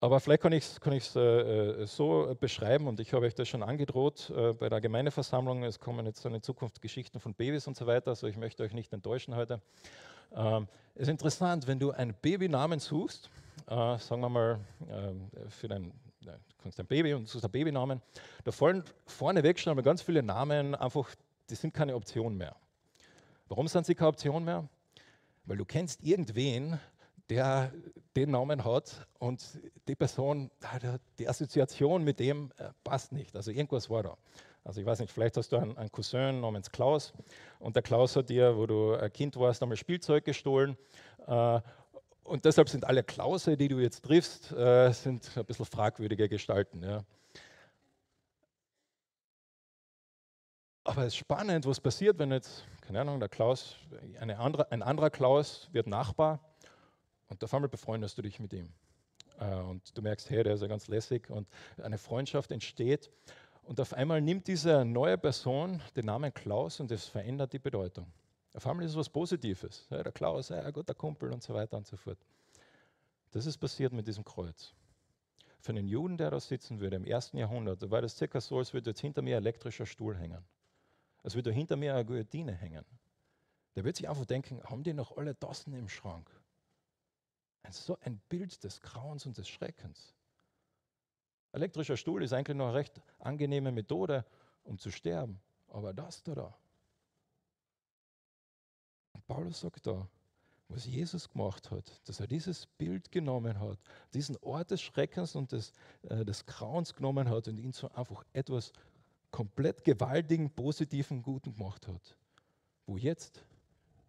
aber 0.00 0.20
vielleicht 0.20 0.42
kann 0.42 0.52
ich 0.52 0.64
es 0.64 0.80
kann 0.80 0.92
äh, 0.92 1.82
äh, 1.82 1.86
so 1.86 2.36
beschreiben 2.38 2.86
und 2.86 3.00
ich 3.00 3.12
habe 3.12 3.26
euch 3.26 3.34
das 3.34 3.48
schon 3.48 3.64
angedroht 3.64 4.30
äh, 4.30 4.52
bei 4.52 4.68
der 4.68 4.80
Gemeindeversammlung. 4.80 5.64
Es 5.64 5.80
kommen 5.80 6.06
jetzt 6.06 6.24
in 6.24 6.40
Zukunft 6.40 6.80
Geschichten 6.80 7.18
von 7.18 7.34
Babys 7.34 7.66
und 7.66 7.76
so 7.76 7.86
weiter, 7.86 8.10
also 8.10 8.28
ich 8.28 8.36
möchte 8.36 8.62
euch 8.62 8.72
nicht 8.72 8.92
enttäuschen 8.92 9.34
heute. 9.34 9.60
Ähm, 10.36 10.68
es 10.94 11.02
ist 11.02 11.08
interessant, 11.08 11.66
wenn 11.66 11.80
du 11.80 11.90
einen 11.90 12.14
Babynamen 12.14 12.78
suchst, 12.78 13.28
äh, 13.66 13.98
sagen 13.98 14.20
wir 14.20 14.28
mal 14.28 14.60
ähm, 14.88 15.30
für 15.48 15.66
dein, 15.66 15.92
ja, 16.20 16.34
kannst 16.62 16.78
ein 16.78 16.86
Baby 16.86 17.14
und 17.14 17.26
suchst 17.26 17.44
einen 17.44 17.52
Babynamen, 17.52 18.00
da 18.44 18.52
fallen 18.52 18.84
vorneweg 19.04 19.58
schon 19.58 19.72
einmal 19.72 19.84
ganz 19.84 20.02
viele 20.02 20.22
Namen 20.22 20.76
einfach, 20.76 21.12
die 21.50 21.56
sind 21.56 21.74
keine 21.74 21.96
Option 21.96 22.36
mehr. 22.36 22.54
Warum 23.48 23.66
sind 23.66 23.84
sie 23.84 23.96
keine 23.96 24.10
Option 24.10 24.44
mehr? 24.44 24.68
Weil 25.44 25.56
du 25.56 25.64
kennst 25.64 26.04
irgendwen, 26.04 26.78
der 27.30 27.72
den 28.16 28.30
Namen 28.30 28.64
hat 28.64 29.06
und 29.18 29.58
die 29.86 29.94
Person, 29.94 30.50
die 31.18 31.28
Assoziation 31.28 32.02
mit 32.02 32.18
dem 32.18 32.52
äh, 32.56 32.70
passt 32.84 33.12
nicht. 33.12 33.36
Also 33.36 33.50
irgendwas 33.50 33.90
war 33.90 34.02
da. 34.02 34.16
Also 34.64 34.80
ich 34.80 34.86
weiß 34.86 35.00
nicht, 35.00 35.12
vielleicht 35.12 35.36
hast 35.36 35.52
du 35.52 35.56
einen, 35.56 35.76
einen, 35.78 35.92
Cousin 35.92 36.40
namens 36.40 36.70
Klaus 36.70 37.12
und 37.58 37.76
der 37.76 37.82
Klaus 37.82 38.16
hat 38.16 38.28
dir, 38.28 38.56
wo 38.56 38.66
du 38.66 38.94
ein 38.94 39.12
Kind 39.12 39.36
warst, 39.36 39.62
einmal 39.62 39.76
Spielzeug 39.76 40.24
gestohlen. 40.24 40.76
Äh, 41.26 41.60
und 42.24 42.44
deshalb 42.44 42.68
sind 42.68 42.84
alle 42.84 43.02
Klause, 43.02 43.56
die 43.56 43.68
du 43.68 43.78
jetzt 43.78 44.04
triffst, 44.04 44.52
äh, 44.52 44.92
sind 44.92 45.30
ein 45.36 45.44
bisschen 45.44 45.64
fragwürdige 45.64 46.28
Gestalten. 46.28 47.04
Aber 50.84 51.02
es 51.02 51.08
ist 51.08 51.16
spannend, 51.16 51.66
was 51.66 51.80
passiert, 51.80 52.18
wenn 52.18 52.32
jetzt, 52.32 52.66
keine 52.82 53.00
Ahnung, 53.00 53.20
der 53.20 53.28
Klaus, 53.28 53.76
andere, 54.18 54.70
ein 54.72 54.82
anderer 54.82 55.10
Klaus 55.10 55.68
wird 55.72 55.86
Nachbar 55.86 56.40
und 57.28 57.42
auf 57.44 57.54
einmal 57.54 57.68
befreundest 57.68 58.16
du 58.18 58.22
dich 58.22 58.40
mit 58.40 58.52
ihm. 58.52 58.72
Äh, 59.38 59.54
und 59.54 59.96
du 59.96 60.02
merkst, 60.02 60.30
hey, 60.30 60.42
der 60.42 60.54
ist 60.54 60.62
ja 60.62 60.66
ganz 60.66 60.88
lässig 60.88 61.30
und 61.30 61.48
eine 61.82 61.98
Freundschaft 61.98 62.50
entsteht. 62.50 63.10
Und 63.62 63.80
auf 63.80 63.92
einmal 63.92 64.20
nimmt 64.22 64.48
diese 64.48 64.84
neue 64.84 65.18
Person 65.18 65.82
den 65.94 66.06
Namen 66.06 66.32
Klaus 66.32 66.80
und 66.80 66.90
es 66.90 67.04
verändert 67.06 67.52
die 67.52 67.58
Bedeutung. 67.58 68.06
Auf 68.54 68.66
einmal 68.66 68.86
ist 68.86 68.92
es 68.92 68.96
was 68.96 69.10
Positives. 69.10 69.86
Ja, 69.90 70.02
der 70.02 70.12
Klaus, 70.12 70.48
ja, 70.48 70.62
ein 70.62 70.72
guter 70.72 70.94
Kumpel 70.94 71.32
und 71.32 71.42
so 71.42 71.52
weiter 71.52 71.76
und 71.76 71.86
so 71.86 71.96
fort. 71.96 72.18
Das 73.30 73.44
ist 73.44 73.58
passiert 73.58 73.92
mit 73.92 74.08
diesem 74.08 74.24
Kreuz. 74.24 74.72
Für 75.60 75.72
einen 75.72 75.86
Juden, 75.86 76.16
der 76.16 76.30
da 76.30 76.40
sitzen 76.40 76.80
würde 76.80 76.96
im 76.96 77.04
ersten 77.04 77.36
Jahrhundert, 77.36 77.90
war 77.90 78.00
das 78.00 78.16
circa 78.16 78.40
so, 78.40 78.58
als 78.58 78.72
würde 78.72 78.90
jetzt 78.90 79.00
hinter 79.00 79.20
mir 79.20 79.36
ein 79.36 79.42
elektrischer 79.42 79.84
Stuhl 79.84 80.16
hängen. 80.16 80.42
Als 81.22 81.34
würde 81.34 81.52
hinter 81.52 81.76
mir 81.76 81.94
eine 81.94 82.04
Guillotine 82.06 82.52
hängen. 82.52 82.84
Der 83.76 83.84
wird 83.84 83.96
sich 83.96 84.08
einfach 84.08 84.24
denken, 84.24 84.62
haben 84.64 84.82
die 84.82 84.94
noch 84.94 85.16
alle 85.16 85.38
Tassen 85.38 85.74
im 85.74 85.88
Schrank? 85.88 86.30
So 87.70 87.98
ein 88.00 88.18
Bild 88.28 88.62
des 88.64 88.80
Grauens 88.80 89.26
und 89.26 89.36
des 89.36 89.48
Schreckens. 89.48 90.14
Elektrischer 91.52 91.96
Stuhl 91.96 92.22
ist 92.22 92.32
eigentlich 92.32 92.56
noch 92.56 92.68
eine 92.68 92.74
recht 92.74 93.00
angenehme 93.18 93.72
Methode, 93.72 94.24
um 94.64 94.78
zu 94.78 94.90
sterben. 94.90 95.40
Aber 95.68 95.92
das 95.92 96.22
da, 96.22 96.34
da. 96.34 96.58
Und 99.12 99.26
Paulus 99.26 99.60
sagt 99.60 99.86
da, 99.86 100.08
was 100.68 100.84
Jesus 100.84 101.30
gemacht 101.30 101.70
hat, 101.70 102.00
dass 102.06 102.20
er 102.20 102.26
dieses 102.26 102.66
Bild 102.66 103.10
genommen 103.10 103.58
hat, 103.58 103.78
diesen 104.12 104.36
Ort 104.38 104.70
des 104.70 104.82
Schreckens 104.82 105.34
und 105.34 105.52
des, 105.52 105.72
äh, 106.02 106.24
des 106.24 106.44
Grauens 106.44 106.94
genommen 106.94 107.28
hat 107.28 107.48
und 107.48 107.58
ihn 107.58 107.72
zu 107.72 107.90
einfach 107.94 108.24
etwas 108.34 108.72
komplett 109.30 109.84
gewaltigen, 109.84 110.50
positiven, 110.50 111.22
guten 111.22 111.54
gemacht 111.54 111.88
hat, 111.88 112.16
wo 112.86 112.98
jetzt 112.98 113.44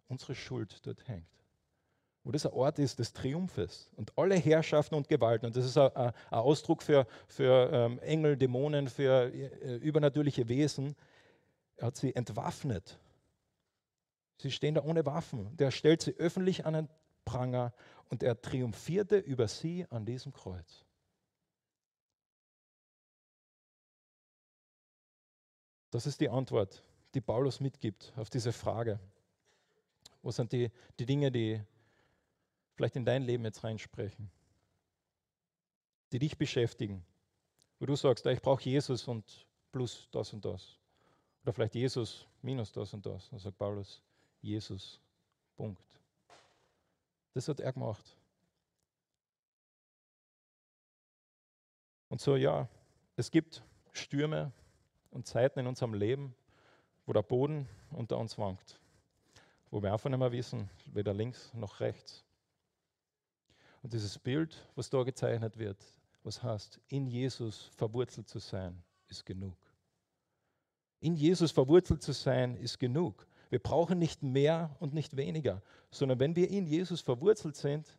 unsere 0.08 0.34
Schuld 0.34 0.86
dort 0.86 1.06
hängt 1.08 1.39
wo 2.30 2.32
das 2.32 2.46
ein 2.46 2.52
Ort 2.52 2.78
ist 2.78 3.00
des 3.00 3.12
Triumphes 3.12 3.90
und 3.96 4.16
alle 4.16 4.36
Herrschaften 4.36 4.94
und 4.94 5.08
Gewalten. 5.08 5.46
Und 5.46 5.56
das 5.56 5.64
ist 5.64 5.76
ein, 5.76 6.12
Ausdruck 6.30 6.80
für, 6.80 7.08
für 7.26 7.70
ähm, 7.72 7.98
Engel, 7.98 8.36
Dämonen, 8.36 8.86
für 8.86 9.34
äh, 9.34 9.74
übernatürliche 9.78 10.48
Wesen. 10.48 10.94
Er 11.76 11.88
hat 11.88 11.96
sie 11.96 12.14
entwaffnet. 12.14 13.00
Sie 14.38 14.52
stehen 14.52 14.76
da 14.76 14.84
ohne 14.84 15.04
Waffen. 15.06 15.56
Der 15.56 15.72
stellt 15.72 16.02
sie 16.02 16.14
öffentlich 16.18 16.66
an 16.66 16.74
den 16.74 16.88
Pranger 17.24 17.72
und 18.10 18.22
er 18.22 18.40
triumphierte 18.40 19.18
über 19.18 19.48
sie 19.48 19.84
an 19.90 20.06
diesem 20.06 20.32
Kreuz. 20.32 20.84
Das 25.90 26.06
ist 26.06 26.20
die 26.20 26.28
Antwort, 26.28 26.84
die 27.14 27.20
Paulus 27.20 27.58
mitgibt 27.58 28.12
auf 28.14 28.30
diese 28.30 28.52
Frage. 28.52 29.00
Wo 30.22 30.30
sind 30.30 30.52
die, 30.52 30.70
die 31.00 31.06
Dinge, 31.06 31.32
die 31.32 31.60
vielleicht 32.80 32.96
in 32.96 33.04
dein 33.04 33.24
Leben 33.24 33.44
jetzt 33.44 33.62
reinsprechen, 33.62 34.30
die 36.12 36.18
dich 36.18 36.38
beschäftigen, 36.38 37.04
wo 37.78 37.84
du 37.84 37.94
sagst, 37.94 38.24
ich 38.24 38.40
brauche 38.40 38.62
Jesus 38.62 39.06
und 39.06 39.46
plus 39.70 40.08
das 40.12 40.32
und 40.32 40.42
das. 40.46 40.78
Oder 41.42 41.52
vielleicht 41.52 41.74
Jesus 41.74 42.26
minus 42.40 42.72
das 42.72 42.94
und 42.94 43.04
das. 43.04 43.28
Dann 43.28 43.38
sagt 43.38 43.58
Paulus, 43.58 44.02
Jesus, 44.40 44.98
Punkt. 45.58 45.84
Das 47.34 47.48
hat 47.48 47.60
er 47.60 47.70
gemacht. 47.70 48.16
Und 52.08 52.22
so, 52.22 52.34
ja, 52.34 52.66
es 53.16 53.30
gibt 53.30 53.62
Stürme 53.92 54.52
und 55.10 55.26
Zeiten 55.26 55.58
in 55.58 55.66
unserem 55.66 55.92
Leben, 55.92 56.34
wo 57.04 57.12
der 57.12 57.20
Boden 57.20 57.68
unter 57.90 58.16
uns 58.16 58.38
wankt, 58.38 58.80
wo 59.70 59.82
wir 59.82 59.92
einfach 59.92 60.08
nicht 60.08 60.18
mehr 60.18 60.32
wissen, 60.32 60.70
weder 60.86 61.12
links 61.12 61.52
noch 61.52 61.80
rechts. 61.80 62.24
Und 63.82 63.92
dieses 63.92 64.18
Bild, 64.18 64.68
was 64.74 64.90
da 64.90 65.02
gezeichnet 65.02 65.58
wird, 65.58 65.78
was 66.22 66.42
heißt, 66.42 66.80
in 66.88 67.06
Jesus 67.06 67.70
verwurzelt 67.76 68.28
zu 68.28 68.38
sein, 68.38 68.82
ist 69.08 69.24
genug. 69.24 69.56
In 71.00 71.16
Jesus 71.16 71.50
verwurzelt 71.50 72.02
zu 72.02 72.12
sein, 72.12 72.56
ist 72.56 72.78
genug. 72.78 73.26
Wir 73.48 73.58
brauchen 73.58 73.98
nicht 73.98 74.22
mehr 74.22 74.76
und 74.80 74.92
nicht 74.92 75.16
weniger, 75.16 75.62
sondern 75.90 76.20
wenn 76.20 76.36
wir 76.36 76.48
in 76.50 76.66
Jesus 76.66 77.00
verwurzelt 77.00 77.56
sind, 77.56 77.98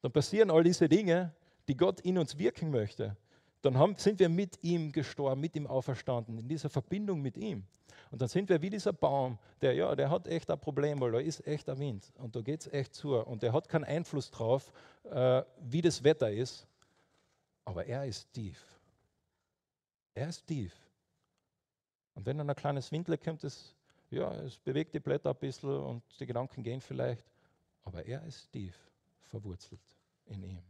dann 0.00 0.12
passieren 0.12 0.50
all 0.50 0.64
diese 0.64 0.88
Dinge, 0.88 1.34
die 1.68 1.76
Gott 1.76 2.00
in 2.00 2.18
uns 2.18 2.38
wirken 2.38 2.70
möchte. 2.70 3.16
Dann 3.62 3.76
haben, 3.76 3.96
sind 3.96 4.18
wir 4.18 4.28
mit 4.28 4.62
ihm 4.62 4.92
gestorben, 4.92 5.40
mit 5.40 5.56
ihm 5.56 5.66
auferstanden, 5.66 6.38
in 6.38 6.48
dieser 6.48 6.70
Verbindung 6.70 7.20
mit 7.20 7.36
ihm. 7.36 7.66
Und 8.10 8.20
dann 8.22 8.28
sind 8.28 8.48
wir 8.48 8.60
wie 8.62 8.70
dieser 8.70 8.92
Baum, 8.92 9.38
der, 9.60 9.74
ja, 9.74 9.94
der 9.94 10.10
hat 10.10 10.26
echt 10.28 10.50
ein 10.50 10.60
Problem, 10.60 11.00
weil 11.00 11.12
da 11.12 11.18
ist 11.18 11.46
echt 11.46 11.68
ein 11.68 11.78
Wind 11.78 12.12
und 12.16 12.34
da 12.36 12.40
geht 12.40 12.60
es 12.60 12.72
echt 12.72 12.94
zu. 12.94 13.16
Und 13.16 13.42
der 13.42 13.52
hat 13.52 13.68
keinen 13.68 13.84
Einfluss 13.84 14.30
drauf, 14.30 14.72
äh, 15.04 15.42
wie 15.60 15.82
das 15.82 16.02
Wetter 16.02 16.30
ist. 16.30 16.66
Aber 17.64 17.84
er 17.84 18.04
ist 18.06 18.32
tief. 18.32 18.64
Er 20.14 20.28
ist 20.28 20.46
tief. 20.46 20.72
Und 22.14 22.24
wenn 22.26 22.38
dann 22.38 22.48
ein 22.48 22.56
kleines 22.56 22.90
Windle 22.92 23.18
kommt, 23.18 23.44
es, 23.44 23.74
ja, 24.10 24.32
es 24.36 24.56
bewegt 24.58 24.94
die 24.94 25.00
Blätter 25.00 25.30
ein 25.30 25.36
bisschen 25.36 25.70
und 25.70 26.02
die 26.20 26.26
Gedanken 26.26 26.62
gehen 26.62 26.80
vielleicht. 26.80 27.24
Aber 27.84 28.04
er 28.04 28.24
ist 28.24 28.50
tief 28.52 28.76
verwurzelt 29.22 29.80
in 30.26 30.42
ihm. 30.42 30.62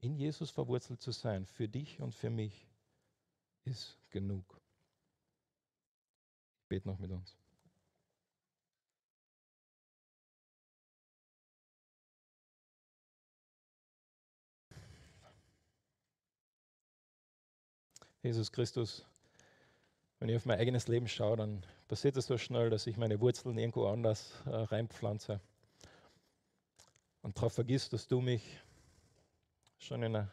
In 0.00 0.16
Jesus 0.16 0.50
verwurzelt 0.50 1.00
zu 1.02 1.10
sein, 1.10 1.44
für 1.44 1.68
dich 1.68 2.00
und 2.00 2.14
für 2.14 2.30
mich, 2.30 2.70
ist 3.64 3.98
genug 4.10 4.59
noch 6.84 6.98
mit 6.98 7.10
uns. 7.10 7.36
Jesus 18.22 18.52
Christus, 18.52 19.04
wenn 20.18 20.28
ich 20.28 20.36
auf 20.36 20.44
mein 20.44 20.58
eigenes 20.58 20.88
Leben 20.88 21.08
schaue, 21.08 21.38
dann 21.38 21.64
passiert 21.88 22.16
es 22.18 22.26
so 22.26 22.36
schnell, 22.36 22.68
dass 22.68 22.86
ich 22.86 22.98
meine 22.98 23.18
Wurzeln 23.18 23.56
irgendwo 23.56 23.86
anders 23.86 24.34
äh, 24.44 24.50
reinpflanze 24.50 25.40
und 27.22 27.36
darauf 27.36 27.54
vergisst, 27.54 27.94
dass 27.94 28.06
du 28.06 28.20
mich 28.20 28.60
schon 29.78 30.02
in 30.02 30.14
eine, 30.14 30.30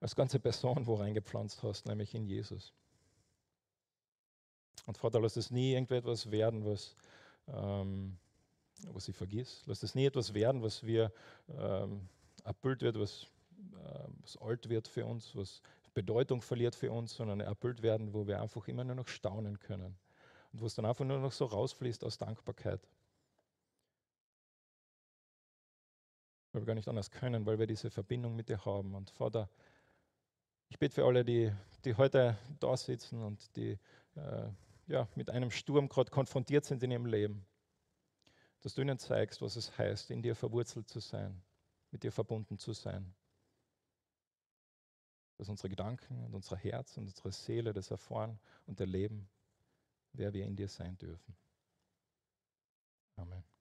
als 0.00 0.16
ganze 0.16 0.40
Person 0.40 0.86
wo 0.86 0.94
reingepflanzt 0.94 1.62
hast, 1.62 1.86
nämlich 1.86 2.14
in 2.14 2.26
Jesus. 2.26 2.72
Und 4.86 4.96
Vater, 4.96 5.20
lass 5.20 5.36
es 5.36 5.50
nie 5.50 5.72
irgendetwas 5.72 6.30
werden, 6.30 6.64
was, 6.64 6.96
ähm, 7.48 8.16
was 8.92 9.08
ich 9.08 9.16
vergiss. 9.16 9.62
Lass 9.66 9.82
es 9.82 9.94
nie 9.94 10.06
etwas 10.06 10.32
werden, 10.32 10.62
was 10.62 10.84
wir 10.84 11.12
ähm, 11.48 12.08
erfüllt 12.44 12.82
wird, 12.82 12.98
was, 12.98 13.24
äh, 13.74 14.08
was 14.20 14.36
alt 14.38 14.68
wird 14.68 14.86
für 14.86 15.04
uns, 15.04 15.34
was 15.34 15.60
Bedeutung 15.92 16.42
verliert 16.42 16.74
für 16.74 16.92
uns, 16.92 17.14
sondern 17.14 17.40
erfüllt 17.40 17.82
werden, 17.82 18.12
wo 18.12 18.26
wir 18.26 18.40
einfach 18.40 18.68
immer 18.68 18.84
nur 18.84 18.96
noch 18.96 19.08
staunen 19.08 19.58
können. 19.58 19.96
Und 20.52 20.60
wo 20.60 20.66
es 20.66 20.74
dann 20.74 20.84
einfach 20.84 21.04
nur 21.04 21.18
noch 21.18 21.32
so 21.32 21.46
rausfließt 21.46 22.04
aus 22.04 22.18
Dankbarkeit. 22.18 22.86
Weil 26.52 26.62
wir 26.62 26.66
gar 26.66 26.74
nicht 26.74 26.88
anders 26.88 27.10
können, 27.10 27.44
weil 27.44 27.58
wir 27.58 27.66
diese 27.66 27.90
Verbindung 27.90 28.36
mit 28.36 28.48
dir 28.48 28.64
haben. 28.64 28.94
Und 28.94 29.10
Vater, 29.10 29.48
ich 30.68 30.78
bete 30.78 30.94
für 30.94 31.04
alle, 31.06 31.24
die, 31.24 31.50
die 31.84 31.94
heute 31.94 32.36
da 32.60 32.76
sitzen 32.76 33.22
und 33.22 33.56
die 33.56 33.78
äh, 34.16 34.50
ja, 34.86 35.08
mit 35.14 35.30
einem 35.30 35.50
Sturm 35.50 35.88
gerade 35.88 36.10
konfrontiert 36.10 36.64
sind 36.64 36.82
in 36.82 36.90
ihrem 36.90 37.06
Leben, 37.06 37.46
dass 38.60 38.74
du 38.74 38.82
ihnen 38.82 38.98
zeigst, 38.98 39.42
was 39.42 39.56
es 39.56 39.76
heißt, 39.76 40.10
in 40.10 40.22
dir 40.22 40.34
verwurzelt 40.34 40.88
zu 40.88 41.00
sein, 41.00 41.42
mit 41.90 42.02
dir 42.02 42.12
verbunden 42.12 42.58
zu 42.58 42.72
sein. 42.72 43.14
Dass 45.38 45.48
unsere 45.48 45.68
Gedanken 45.68 46.24
und 46.24 46.34
unser 46.34 46.56
Herz 46.56 46.96
und 46.96 47.08
unsere 47.08 47.32
Seele 47.32 47.72
das 47.72 47.90
erfahren 47.90 48.38
und 48.66 48.80
erleben, 48.80 49.28
wer 50.12 50.32
wir 50.32 50.46
in 50.46 50.56
dir 50.56 50.68
sein 50.68 50.96
dürfen. 50.98 51.36
Amen. 53.16 53.55